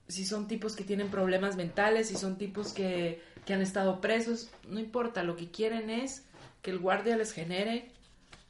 si 0.08 0.26
son 0.26 0.48
tipos 0.48 0.76
que 0.76 0.84
tienen 0.84 1.10
problemas 1.10 1.56
mentales, 1.56 2.08
si 2.08 2.16
son 2.16 2.38
tipos 2.38 2.74
que, 2.74 3.22
que 3.46 3.54
han 3.54 3.62
estado 3.62 4.02
presos, 4.02 4.50
no 4.68 4.80
importa, 4.80 5.24
lo 5.24 5.36
que 5.36 5.52
quieren 5.52 5.90
es 5.90 6.26
que 6.62 6.72
el 6.72 6.80
guardia 6.80 7.18
les 7.18 7.32
genere 7.32 7.92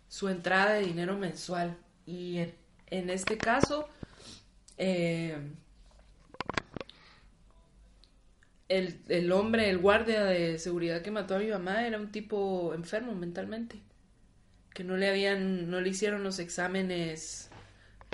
su 0.08 0.30
entrada 0.30 0.74
de 0.74 0.86
dinero 0.86 1.18
mensual. 1.18 1.78
Y 2.06 2.40
en, 2.88 3.10
este 3.10 3.38
caso, 3.38 3.88
eh, 4.78 5.38
el, 8.70 9.32
hombre, 9.32 9.70
el 9.70 9.78
guardia 9.78 10.24
de 10.24 10.58
seguridad 10.60 11.02
que 11.02 11.12
mató 11.12 11.36
a 11.36 11.40
mi 11.40 11.48
mamá 11.48 11.86
era 11.86 12.00
un 12.00 12.12
tipo 12.12 12.74
enfermo 12.74 13.14
mentalmente. 13.14 13.80
Que 14.74 14.84
no 14.84 14.96
le 14.96 15.10
habían, 15.10 15.70
no 15.70 15.82
le 15.82 15.90
hicieron 15.90 16.24
los 16.24 16.40
exámenes. 16.40 17.50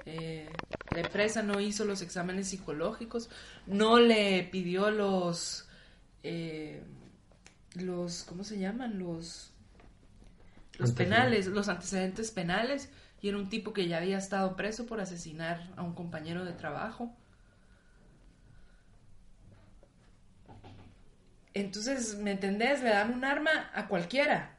Eh, 0.05 0.49
la 0.91 1.01
empresa 1.01 1.41
no 1.43 1.59
hizo 1.59 1.85
los 1.85 2.01
exámenes 2.01 2.49
psicológicos, 2.49 3.29
no 3.65 3.99
le 3.99 4.43
pidió 4.43 4.91
los, 4.91 5.67
eh, 6.23 6.83
los, 7.75 8.23
¿cómo 8.23 8.43
se 8.43 8.59
llaman? 8.59 8.99
Los, 8.99 9.51
los 10.77 10.91
penales, 10.91 11.47
los 11.47 11.69
antecedentes 11.69 12.31
penales. 12.31 12.89
Y 13.21 13.29
era 13.29 13.37
un 13.37 13.47
tipo 13.47 13.71
que 13.71 13.87
ya 13.87 13.97
había 13.97 14.17
estado 14.17 14.57
preso 14.57 14.85
por 14.85 14.99
asesinar 14.99 15.71
a 15.77 15.83
un 15.83 15.93
compañero 15.93 16.43
de 16.43 16.51
trabajo. 16.51 17.15
Entonces, 21.53 22.15
¿me 22.15 22.31
entendés? 22.31 22.83
Le 22.83 22.89
dan 22.89 23.13
un 23.13 23.23
arma 23.23 23.71
a 23.73 23.87
cualquiera. 23.87 24.57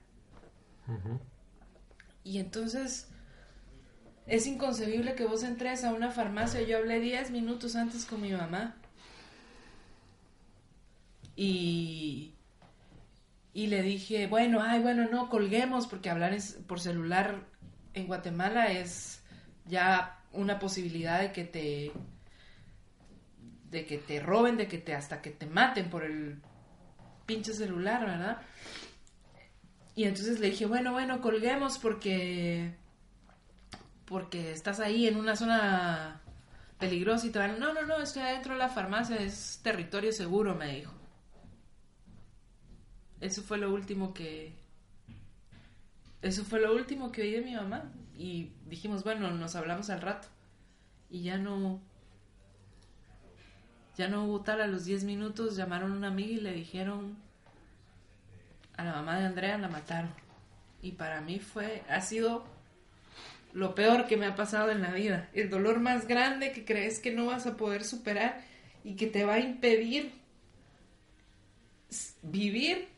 Y 2.23 2.39
entonces 2.39 3.09
es 4.27 4.47
inconcebible 4.47 5.15
que 5.15 5.27
vos 5.27 5.43
entres 5.43 5.85
a 5.85 5.93
una 5.93 6.11
farmacia. 6.11 6.63
Yo 6.63 6.79
hablé 6.79 7.01
10 7.01 7.31
minutos 7.31 7.77
antes 7.77 8.07
con 8.07 8.23
mi 8.23 8.33
mamá. 8.33 8.77
Y, 11.37 12.35
y 13.53 13.67
le 13.67 13.83
dije, 13.83 14.27
bueno, 14.27 14.63
ay, 14.63 14.81
bueno, 14.81 15.09
no, 15.11 15.29
colguemos 15.29 15.87
porque 15.87 16.11
hablar 16.11 16.33
es, 16.33 16.55
por 16.67 16.81
celular 16.81 17.47
en 17.93 18.07
Guatemala 18.07 18.73
es 18.73 19.23
ya 19.67 20.21
una 20.33 20.59
posibilidad 20.59 21.21
de 21.21 21.33
que 21.33 21.45
te 21.45 21.93
de 23.71 23.87
que 23.87 23.99
te 23.99 24.21
roben, 24.21 24.57
de 24.57 24.69
que 24.69 24.79
te 24.79 24.95
hasta 24.95 25.21
que 25.21 25.31
te 25.31 25.47
maten 25.47 25.91
por 25.91 26.05
el 26.05 26.41
pinche 27.27 27.53
celular, 27.53 28.07
¿verdad? 28.07 28.41
Y 29.97 30.05
entonces 30.05 30.39
le 30.39 30.51
dije, 30.51 30.67
bueno, 30.67 30.93
bueno, 30.93 31.21
colguemos 31.21 31.79
porque 31.79 32.73
porque 34.07 34.53
estás 34.53 34.81
ahí 34.81 35.07
en 35.07 35.17
una 35.17 35.37
zona 35.37 36.21
peligrosa 36.79 37.27
y 37.27 37.31
te 37.31 37.39
van, 37.39 37.59
no, 37.59 37.73
no, 37.73 37.83
no, 37.87 38.01
estoy 38.01 38.23
adentro 38.23 38.55
de 38.55 38.59
la 38.59 38.69
farmacia, 38.69 39.17
es 39.17 39.61
territorio 39.63 40.13
seguro, 40.13 40.55
me 40.55 40.77
dijo. 40.77 40.93
Eso 43.21 43.43
fue 43.43 43.59
lo 43.59 43.73
último 43.73 44.13
que 44.13 44.53
eso 46.25 46.43
fue 46.43 46.59
lo 46.59 46.75
último 46.75 47.13
que 47.13 47.21
oí 47.21 47.33
de 47.33 47.43
mi 47.43 47.55
mamá 47.55 47.93
y 48.17 48.51
dijimos, 48.65 49.05
bueno, 49.05 49.31
nos 49.31 49.57
hablamos 49.57 49.91
al 49.91 50.01
rato. 50.01 50.29
Y 51.11 51.23
ya 51.23 51.37
no 51.37 51.81
ya 53.97 54.09
no 54.09 54.25
hubo 54.25 54.41
tal, 54.41 54.61
a 54.61 54.67
los 54.67 54.87
10 54.87 55.05
minutos 55.05 55.55
llamaron 55.55 55.93
a 55.93 55.97
una 55.97 56.09
amiga 56.09 56.33
y 56.33 56.41
le 56.41 56.53
dijeron 56.53 57.17
a 58.77 58.85
la 58.85 58.93
mamá 58.93 59.19
de 59.19 59.27
Andrea 59.27 59.59
la 59.59 59.69
mataron. 59.69 60.11
Y 60.81 60.93
para 60.93 61.21
mí 61.21 61.39
fue, 61.39 61.85
ha 61.89 62.01
sido 62.01 62.45
lo 63.55 63.75
peor 63.75 64.07
que 64.07 64.17
me 64.17 64.27
ha 64.27 64.35
pasado 64.35 64.71
en 64.71 64.83
la 64.83 64.93
vida. 64.93 65.31
El 65.33 65.49
dolor 65.49 65.81
más 65.81 66.07
grande 66.07 66.53
que 66.53 66.65
crees 66.65 66.99
que 66.99 67.13
no 67.13 67.27
vas 67.27 67.47
a 67.47 67.57
poder 67.57 67.85
superar 67.85 68.43
y 68.83 68.97
que 68.97 69.07
te 69.07 69.25
va 69.25 69.35
a 69.35 69.41
impedir 69.41 70.13
vivir 72.23 72.89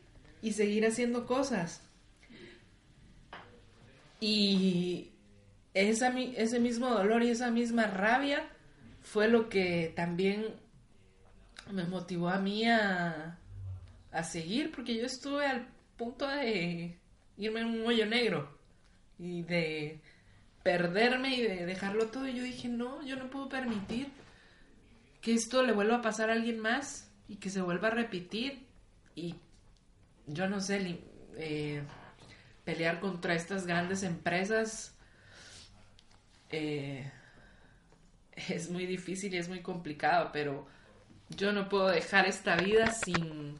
y 0.41 0.53
seguir 0.53 0.85
haciendo 0.85 1.25
cosas. 1.25 1.83
Y 4.19 5.11
esa, 5.75 6.09
ese 6.19 6.59
mismo 6.59 6.89
dolor 6.89 7.21
y 7.21 7.29
esa 7.29 7.51
misma 7.51 7.85
rabia 7.85 8.49
fue 9.03 9.27
lo 9.27 9.49
que 9.49 9.93
también 9.95 10.47
me 11.71 11.85
motivó 11.85 12.29
a 12.29 12.39
mí 12.39 12.65
a, 12.65 13.37
a 14.11 14.23
seguir, 14.23 14.71
porque 14.71 14.95
yo 14.95 15.05
estuve 15.05 15.45
al 15.45 15.67
punto 15.97 16.27
de 16.27 16.97
irme 17.37 17.59
en 17.59 17.67
un 17.67 17.85
hoyo 17.85 18.07
negro 18.07 18.57
y 19.19 19.43
de 19.43 20.01
perderme 20.67 21.33
y 21.33 21.41
de 21.43 21.65
dejarlo 21.65 22.07
todo. 22.07 22.27
Y 22.27 22.35
yo 22.35 22.43
dije, 22.43 22.67
no, 22.67 23.01
yo 23.05 23.15
no 23.15 23.29
puedo 23.29 23.47
permitir 23.47 24.11
que 25.21 25.33
esto 25.33 25.63
le 25.63 25.71
vuelva 25.71 25.95
a 25.95 26.01
pasar 26.01 26.29
a 26.29 26.33
alguien 26.33 26.59
más 26.59 27.09
y 27.29 27.37
que 27.37 27.49
se 27.49 27.61
vuelva 27.61 27.87
a 27.87 27.91
repetir. 27.91 28.67
Y 29.15 29.35
yo 30.25 30.49
no 30.49 30.59
sé, 30.59 30.99
eh, 31.37 31.83
pelear 32.65 32.99
contra 32.99 33.33
estas 33.33 33.65
grandes 33.65 34.03
empresas 34.03 34.93
eh, 36.49 37.09
es 38.49 38.69
muy 38.69 38.85
difícil 38.85 39.33
y 39.33 39.37
es 39.37 39.47
muy 39.47 39.61
complicado, 39.61 40.31
pero 40.33 40.67
yo 41.29 41.53
no 41.53 41.69
puedo 41.69 41.87
dejar 41.87 42.27
esta 42.27 42.57
vida 42.57 42.91
sin, 42.91 43.57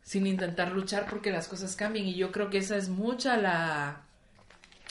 sin 0.00 0.26
intentar 0.26 0.72
luchar 0.72 1.04
porque 1.10 1.30
las 1.30 1.48
cosas 1.48 1.76
cambien. 1.76 2.06
Y 2.06 2.14
yo 2.14 2.32
creo 2.32 2.48
que 2.48 2.56
esa 2.56 2.78
es 2.78 2.88
mucha 2.88 3.36
la, 3.36 4.06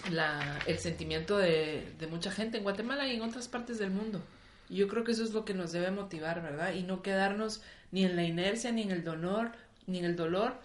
la 0.09 0.59
el 0.65 0.79
sentimiento 0.79 1.37
de, 1.37 1.93
mucha 2.09 2.31
gente 2.31 2.57
en 2.57 2.63
Guatemala 2.63 3.07
y 3.07 3.15
en 3.15 3.21
otras 3.21 3.47
partes 3.47 3.77
del 3.79 3.91
mundo. 3.91 4.21
Y 4.69 4.77
yo 4.77 4.87
creo 4.87 5.03
que 5.03 5.11
eso 5.11 5.23
es 5.23 5.31
lo 5.31 5.45
que 5.45 5.53
nos 5.53 5.71
debe 5.71 5.91
motivar, 5.91 6.41
¿verdad? 6.41 6.73
Y 6.73 6.83
no 6.83 7.01
quedarnos 7.01 7.61
ni 7.91 8.05
en 8.05 8.15
la 8.15 8.23
inercia, 8.23 8.71
ni 8.71 8.83
en 8.83 8.91
el 8.91 9.03
dolor, 9.03 9.51
ni 9.85 9.99
en 9.99 10.05
el 10.05 10.15
dolor, 10.15 10.55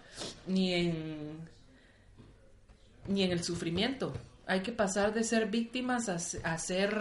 ni 0.47 0.73
en 0.73 1.47
ni 3.07 3.23
en 3.23 3.31
el 3.31 3.43
sufrimiento. 3.43 4.13
Hay 4.47 4.61
que 4.61 4.71
pasar 4.71 5.13
de 5.13 5.23
ser 5.23 5.47
víctimas 5.47 6.09
a, 6.09 6.15
a 6.49 6.57
ser 6.57 6.95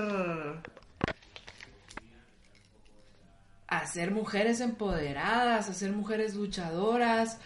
a 3.69 3.87
ser 3.87 4.11
mujeres 4.11 4.61
empoderadas, 4.61 5.69
a 5.69 5.75
ser 5.75 5.93
mujeres 5.93 6.35
luchadoras, 6.35 7.39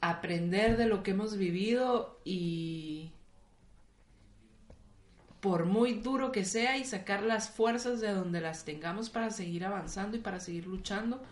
aprender 0.00 0.76
de 0.76 0.86
lo 0.86 1.02
que 1.02 1.12
hemos 1.12 1.36
vivido 1.36 2.20
y 2.24 3.12
por 5.40 5.66
muy 5.66 5.94
duro 5.94 6.32
que 6.32 6.44
sea 6.44 6.76
y 6.76 6.84
sacar 6.84 7.22
las 7.22 7.50
fuerzas 7.50 8.00
de 8.00 8.12
donde 8.12 8.40
las 8.40 8.64
tengamos 8.64 9.10
para 9.10 9.30
seguir 9.30 9.64
avanzando 9.64 10.16
y 10.16 10.20
para 10.20 10.40
seguir 10.40 10.66
luchando 10.66 11.22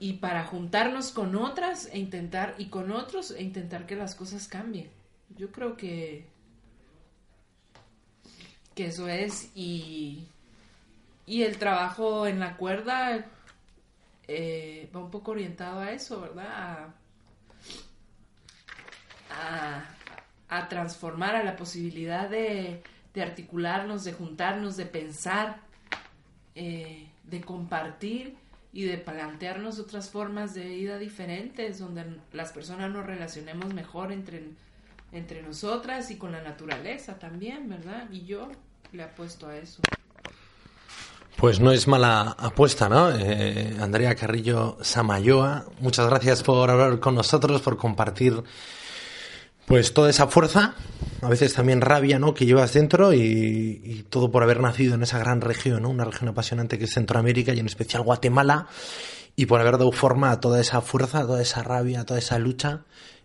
y 0.00 0.14
para 0.14 0.44
juntarnos 0.44 1.12
con 1.12 1.36
otras 1.36 1.88
e 1.92 1.98
intentar 1.98 2.56
y 2.58 2.66
con 2.66 2.90
otros 2.90 3.30
e 3.30 3.42
intentar 3.42 3.86
que 3.86 3.94
las 3.94 4.16
cosas 4.16 4.48
cambien. 4.48 4.90
Yo 5.36 5.52
creo 5.52 5.76
que 5.76 6.26
que 8.74 8.86
eso 8.86 9.06
es 9.06 9.50
y 9.54 10.26
y 11.26 11.42
el 11.44 11.56
trabajo 11.58 12.26
en 12.26 12.40
la 12.40 12.56
cuerda 12.56 13.24
eh, 14.26 14.90
va 14.94 15.00
un 15.00 15.10
poco 15.10 15.32
orientado 15.32 15.80
a 15.80 15.92
eso, 15.92 16.20
¿verdad? 16.20 16.46
A, 16.50 16.94
a, 19.30 19.84
transformar, 20.68 21.36
a 21.36 21.42
la 21.42 21.56
posibilidad 21.56 22.28
de, 22.28 22.82
de, 23.14 23.22
articularnos, 23.22 24.04
de 24.04 24.12
juntarnos, 24.12 24.76
de 24.76 24.86
pensar, 24.86 25.60
eh, 26.54 27.08
de 27.24 27.40
compartir 27.40 28.36
y 28.72 28.84
de 28.84 28.98
plantearnos 28.98 29.78
otras 29.78 30.10
formas 30.10 30.54
de 30.54 30.64
vida 30.64 30.98
diferentes, 30.98 31.78
donde 31.78 32.04
las 32.32 32.52
personas 32.52 32.90
nos 32.90 33.06
relacionemos 33.06 33.72
mejor 33.74 34.12
entre, 34.12 34.42
entre 35.12 35.42
nosotras 35.42 36.10
y 36.10 36.16
con 36.16 36.32
la 36.32 36.42
naturaleza 36.42 37.18
también, 37.18 37.68
¿verdad? 37.68 38.08
Y 38.10 38.24
yo 38.24 38.50
le 38.92 39.02
apuesto 39.02 39.48
a 39.48 39.56
eso. 39.56 39.82
Pues 41.36 41.60
no 41.60 41.72
es 41.72 41.88
mala 41.88 42.36
apuesta, 42.38 42.88
¿no? 42.88 43.10
Eh, 43.10 43.76
Andrea 43.80 44.14
Carrillo 44.14 44.78
Samayoa, 44.80 45.64
muchas 45.80 46.08
gracias 46.08 46.42
por 46.42 46.70
hablar 46.70 47.00
con 47.00 47.14
nosotros, 47.14 47.60
por 47.62 47.76
compartir 47.76 48.42
pues 49.66 49.94
toda 49.94 50.10
esa 50.10 50.26
fuerza, 50.26 50.74
a 51.20 51.28
veces 51.28 51.54
también 51.54 51.80
rabia, 51.80 52.18
¿no? 52.18 52.34
Que 52.34 52.46
llevas 52.46 52.72
dentro 52.72 53.12
y, 53.12 54.04
todo 54.10 54.30
por 54.30 54.42
haber 54.42 54.60
nacido 54.60 54.94
en 54.94 55.02
esa 55.02 55.18
gran 55.18 55.40
región, 55.40 55.82
¿no? 55.82 55.90
Una 55.90 56.04
región 56.04 56.28
apasionante 56.28 56.78
que 56.78 56.84
es 56.84 56.94
Centroamérica 56.94 57.54
y 57.54 57.60
en 57.60 57.66
especial 57.66 58.02
Guatemala 58.02 58.66
y 59.36 59.46
por 59.46 59.60
haber 59.60 59.78
dado 59.78 59.92
forma 59.92 60.30
a 60.30 60.40
toda 60.40 60.60
esa 60.60 60.80
fuerza, 60.80 61.20
a 61.20 61.26
toda 61.26 61.40
esa 61.40 61.62
rabia, 61.62 62.00
a 62.00 62.04
toda 62.04 62.18
esa 62.18 62.38
lucha 62.38 62.82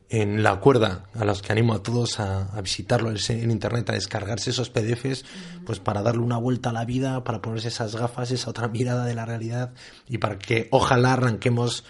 en 0.09 0.41
la 0.41 0.59
cuerda, 0.61 1.03
a 1.15 1.25
los 1.25 1.41
que 1.41 1.51
animo 1.51 1.73
a 1.73 1.83
todos 1.83 2.19
a, 2.19 2.61
visitarlo 2.61 3.11
en 3.11 3.51
internet, 3.51 3.89
a 3.89 3.93
descargarse 3.93 4.51
esos 4.51 4.69
PDFs, 4.69 5.25
pues 5.65 5.79
para 5.79 6.01
darle 6.01 6.21
una 6.21 6.37
vuelta 6.37 6.69
a 6.69 6.73
la 6.73 6.85
vida, 6.85 7.23
para 7.25 7.41
ponerse 7.41 7.67
esas 7.67 7.95
gafas, 7.95 8.31
esa 8.31 8.49
otra 8.49 8.69
mirada 8.69 9.05
de 9.05 9.15
la 9.15 9.25
realidad 9.25 9.73
y 10.07 10.19
para 10.19 10.39
que 10.39 10.69
ojalá 10.71 11.13
arranquemos, 11.13 11.83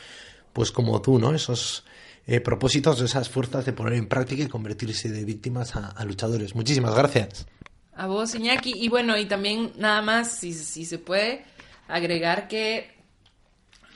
pues 0.54 0.72
como 0.72 1.00
tú, 1.02 1.20
¿no? 1.20 1.34
Esos 1.34 1.84
eh, 2.28 2.42
propósitos, 2.42 3.02
esas 3.02 3.30
fuerzas 3.30 3.66
de 3.66 3.74
poner 3.74 3.94
en 3.94 4.08
práctica 4.08 4.44
y 4.44 4.48
convertirse 4.48 5.10
de 5.10 5.26
víctimas 5.26 5.76
a, 5.76 6.04
luchadores. 6.04 6.56
Muchísimas 6.56 6.94
gracias. 6.94 7.48
A 7.96 8.06
vos, 8.06 8.36
Iñaki. 8.36 8.74
Y 8.76 8.90
bueno, 8.90 9.18
y 9.18 9.26
también 9.26 9.72
nada 9.78 10.02
más, 10.02 10.34
si, 10.34 10.54
si 10.54 10.86
se 10.86 11.00
puede, 11.00 11.46
agregar 11.88 12.48
que 12.48 12.96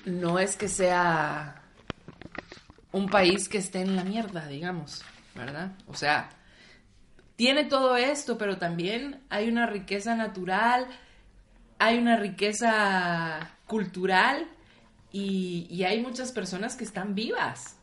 no 0.06 0.40
es 0.40 0.56
que 0.56 0.68
sea 0.68 1.62
un 2.92 3.10
país 3.10 3.48
que 3.48 3.58
esté 3.58 3.82
en 3.82 3.96
la 3.96 4.04
mierda, 4.04 4.48
digamos, 4.48 5.04
¿verdad? 5.36 5.74
O 5.88 5.94
sea, 5.94 6.30
tiene 7.36 7.66
todo 7.66 7.98
esto, 7.98 8.38
pero 8.38 8.58
también 8.58 9.22
hay 9.30 9.48
una 9.48 9.66
riqueza 9.66 10.16
natural, 10.16 10.88
hay 11.80 11.98
una 11.98 12.18
riqueza 12.18 13.58
cultural 13.68 14.48
y, 15.12 15.84
hay 15.84 16.02
muchas 16.02 16.32
personas 16.32 16.76
que 16.76 16.84
están 16.84 17.16
vivas 17.16 17.81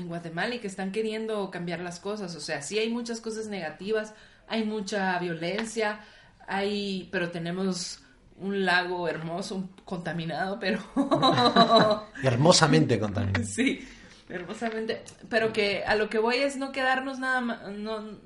en 0.00 0.08
Guatemala 0.08 0.54
y 0.54 0.58
que 0.58 0.66
están 0.66 0.92
queriendo 0.92 1.50
cambiar 1.50 1.80
las 1.80 2.00
cosas. 2.00 2.34
O 2.34 2.40
sea, 2.40 2.62
sí 2.62 2.78
hay 2.78 2.90
muchas 2.90 3.20
cosas 3.20 3.46
negativas, 3.46 4.14
hay 4.48 4.64
mucha 4.64 5.18
violencia, 5.18 6.00
hay, 6.46 7.08
pero 7.12 7.30
tenemos 7.30 8.02
un 8.38 8.64
lago 8.64 9.06
hermoso, 9.06 9.68
contaminado, 9.84 10.58
pero... 10.58 10.80
Hermosamente 12.22 12.98
contaminado. 12.98 13.44
Sí, 13.44 13.86
hermosamente, 14.28 15.02
pero 15.28 15.52
que 15.52 15.84
a 15.84 15.94
lo 15.94 16.08
que 16.08 16.18
voy 16.18 16.36
es 16.36 16.56
no 16.56 16.72
quedarnos 16.72 17.18
nada 17.18 17.40
más, 17.42 17.68
no, 17.68 18.18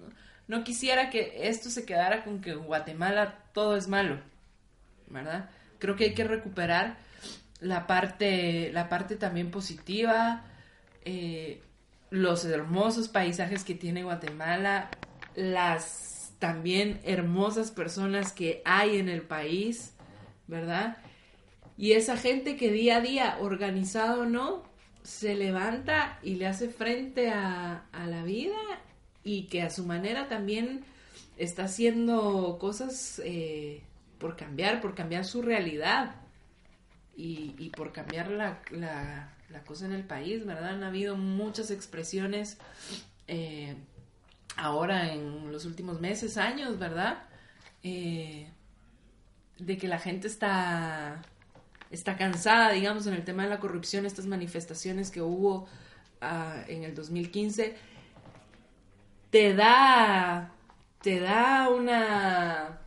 no 0.46 0.64
quisiera 0.64 1.10
que 1.10 1.48
esto 1.48 1.68
se 1.68 1.84
quedara 1.84 2.24
con 2.24 2.40
que 2.40 2.52
en 2.52 2.64
Guatemala 2.64 3.38
todo 3.52 3.76
es 3.76 3.88
malo, 3.88 4.20
¿verdad? 5.08 5.50
Creo 5.78 5.96
que 5.96 6.04
hay 6.04 6.14
que 6.14 6.24
recuperar 6.24 6.96
la 7.60 7.86
parte, 7.86 8.70
la 8.72 8.88
parte 8.88 9.16
también 9.16 9.50
positiva, 9.50 10.44
eh, 11.04 11.62
los 12.10 12.44
hermosos 12.44 13.08
paisajes 13.08 13.64
que 13.64 13.74
tiene 13.74 14.04
Guatemala, 14.04 14.90
las 15.34 16.32
también 16.38 17.00
hermosas 17.04 17.70
personas 17.70 18.32
que 18.32 18.62
hay 18.64 18.98
en 18.98 19.08
el 19.08 19.22
país, 19.22 19.94
¿verdad? 20.46 20.98
Y 21.76 21.92
esa 21.92 22.16
gente 22.16 22.56
que 22.56 22.70
día 22.70 22.98
a 22.98 23.00
día, 23.00 23.38
organizado 23.40 24.22
o 24.22 24.26
no, 24.26 24.62
se 25.02 25.34
levanta 25.34 26.18
y 26.22 26.36
le 26.36 26.46
hace 26.46 26.68
frente 26.68 27.30
a, 27.30 27.86
la 28.06 28.22
vida 28.24 28.56
y 29.22 29.44
que 29.46 29.62
a 29.62 29.70
su 29.70 29.84
manera 29.84 30.28
también 30.28 30.84
está 31.36 31.64
haciendo 31.64 32.58
cosas 32.60 33.20
eh, 33.24 33.82
por 34.18 34.36
cambiar, 34.36 34.80
por 34.80 34.94
cambiar 34.94 35.24
su 35.24 35.42
realidad 35.42 36.16
y, 37.16 37.70
por 37.76 37.92
cambiar 37.92 38.30
la, 38.30 38.60
la, 38.70 39.33
cosa 39.62 39.86
en 39.86 39.92
el 39.92 40.04
país, 40.04 40.44
¿verdad? 40.44 40.70
Han 40.70 40.82
habido 40.82 41.16
muchas 41.16 41.70
expresiones 41.70 42.58
eh, 43.28 43.76
ahora 44.56 45.12
en 45.12 45.52
los 45.52 45.64
últimos 45.64 46.00
meses, 46.00 46.36
años, 46.36 46.78
¿verdad? 46.78 47.22
Eh, 47.82 48.48
de 49.58 49.78
que 49.78 49.86
la 49.86 49.98
gente 49.98 50.26
está 50.26 51.22
está 51.94 52.16
cansada, 52.16 52.72
digamos, 52.72 53.06
en 53.06 53.14
el 53.14 53.24
tema 53.24 53.44
de 53.44 53.50
la 53.50 53.60
corrupción, 53.60 54.04
estas 54.04 54.26
manifestaciones 54.26 55.10
que 55.10 55.22
hubo 55.22 55.66
ah, 56.20 56.64
en 56.68 56.84
el 56.84 56.94
2015, 56.94 57.74
te 59.30 59.54
da, 59.54 60.52
te 61.02 61.20
da 61.20 61.68
una, 61.68 62.80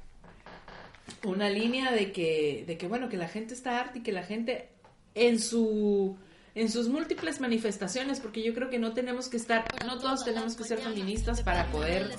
una 1.23 1.49
línea 1.49 1.91
de 1.91 2.12
que, 2.12 2.63
de 2.67 2.77
que, 2.77 2.88
bueno, 2.88 3.10
que 3.10 3.17
la 3.17 3.27
gente 3.27 3.53
está 3.53 3.80
harta 3.80 3.97
y 3.97 4.03
que 4.03 4.12
la 4.12 4.23
gente 4.23 4.69
en 5.15 5.39
su 5.39 6.17
en 6.57 6.71
sus 6.71 6.89
múltiples 6.89 7.39
manifestaciones, 7.39 8.19
porque 8.19 8.41
yo 8.43 8.51
creo 8.55 8.67
que 8.71 8.79
no 8.79 8.93
tenemos 8.93 9.29
que 9.29 9.37
estar, 9.37 9.63
no 9.85 9.99
todos 9.99 10.25
tenemos 10.25 10.55
que 10.55 10.63
ser 10.63 10.79
feministas 10.79 11.41
para 11.41 11.71
poder 11.71 12.15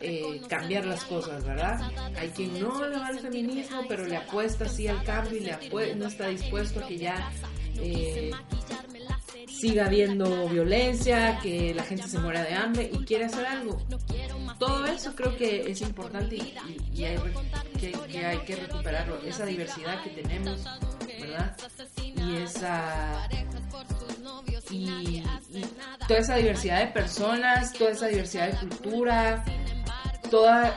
eh, 0.00 0.40
cambiar 0.48 0.86
las 0.86 1.04
cosas, 1.04 1.44
¿verdad? 1.44 1.80
Hay 2.16 2.28
quien 2.28 2.60
no 2.60 2.86
le 2.86 2.96
va 2.96 3.08
al 3.08 3.18
feminismo, 3.18 3.82
pero 3.88 4.06
le 4.06 4.16
apuesta 4.16 4.66
así 4.66 4.86
al 4.86 5.02
cambio 5.02 5.38
y 5.38 5.40
le 5.40 5.94
no 5.96 6.06
está 6.06 6.28
dispuesto 6.28 6.78
a 6.80 6.86
que 6.86 6.98
ya 6.98 7.32
eh, 7.78 8.30
siga 9.48 9.86
habiendo 9.86 10.48
violencia, 10.48 11.40
que 11.42 11.74
la 11.74 11.82
gente 11.82 12.06
se 12.06 12.20
muera 12.20 12.44
de 12.44 12.54
hambre 12.54 12.90
y 12.92 13.04
quiere 13.04 13.24
hacer 13.24 13.44
algo. 13.44 13.82
Todo 14.60 14.86
eso 14.86 15.16
creo 15.16 15.36
que 15.36 15.68
es 15.68 15.80
importante 15.80 16.36
y, 16.36 17.04
hay, 17.04 17.18
que, 17.80 18.24
hay 18.24 18.38
que 18.38 18.54
recuperarlo, 18.54 19.20
esa 19.26 19.44
diversidad 19.44 20.00
que 20.04 20.10
tenemos, 20.10 20.64
¿verdad? 21.20 21.56
Y 22.24 22.36
esa 22.36 23.28
y, 24.70 25.22
toda 26.08 26.20
esa 26.20 26.36
diversidad 26.36 26.80
de 26.80 26.86
personas, 26.88 27.72
toda 27.72 27.90
esa 27.90 28.06
diversidad 28.06 28.50
de 28.50 28.58
cultura, 28.58 29.44
todas 30.30 30.74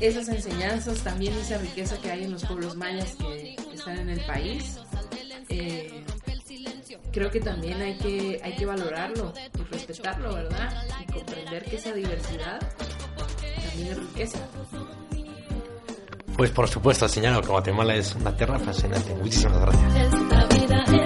esas 0.00 0.28
enseñanzas, 0.28 0.98
también 1.02 1.34
esa 1.34 1.58
riqueza 1.58 1.96
que 2.00 2.10
hay 2.10 2.24
en 2.24 2.32
los 2.32 2.44
pueblos 2.44 2.76
mayas 2.76 3.14
que, 3.16 3.56
están 3.72 3.98
en 3.98 4.10
el 4.10 4.20
país. 4.26 4.78
Eh, 5.48 6.04
creo 7.12 7.30
que 7.30 7.40
también 7.40 7.80
hay 7.80 7.96
que, 7.98 8.40
hay 8.42 8.54
que 8.56 8.66
valorarlo 8.66 9.32
y 9.58 9.62
respetarlo, 9.72 10.34
¿verdad? 10.34 10.84
Y 11.00 11.12
comprender 11.12 11.64
que 11.64 11.76
esa 11.76 11.92
diversidad 11.92 12.60
también 13.68 13.92
es 13.92 13.98
riqueza. 13.98 14.38
Pues 16.36 16.50
por 16.50 16.68
supuesto, 16.68 17.08
señalo 17.08 17.40
que 17.40 17.48
Guatemala 17.48 17.94
es 17.94 18.14
una 18.14 18.36
tierra 18.36 18.58
fascinante. 18.58 19.14
Muchísimas 19.14 19.58
gracias 19.58 20.35
vida. 20.58 21.05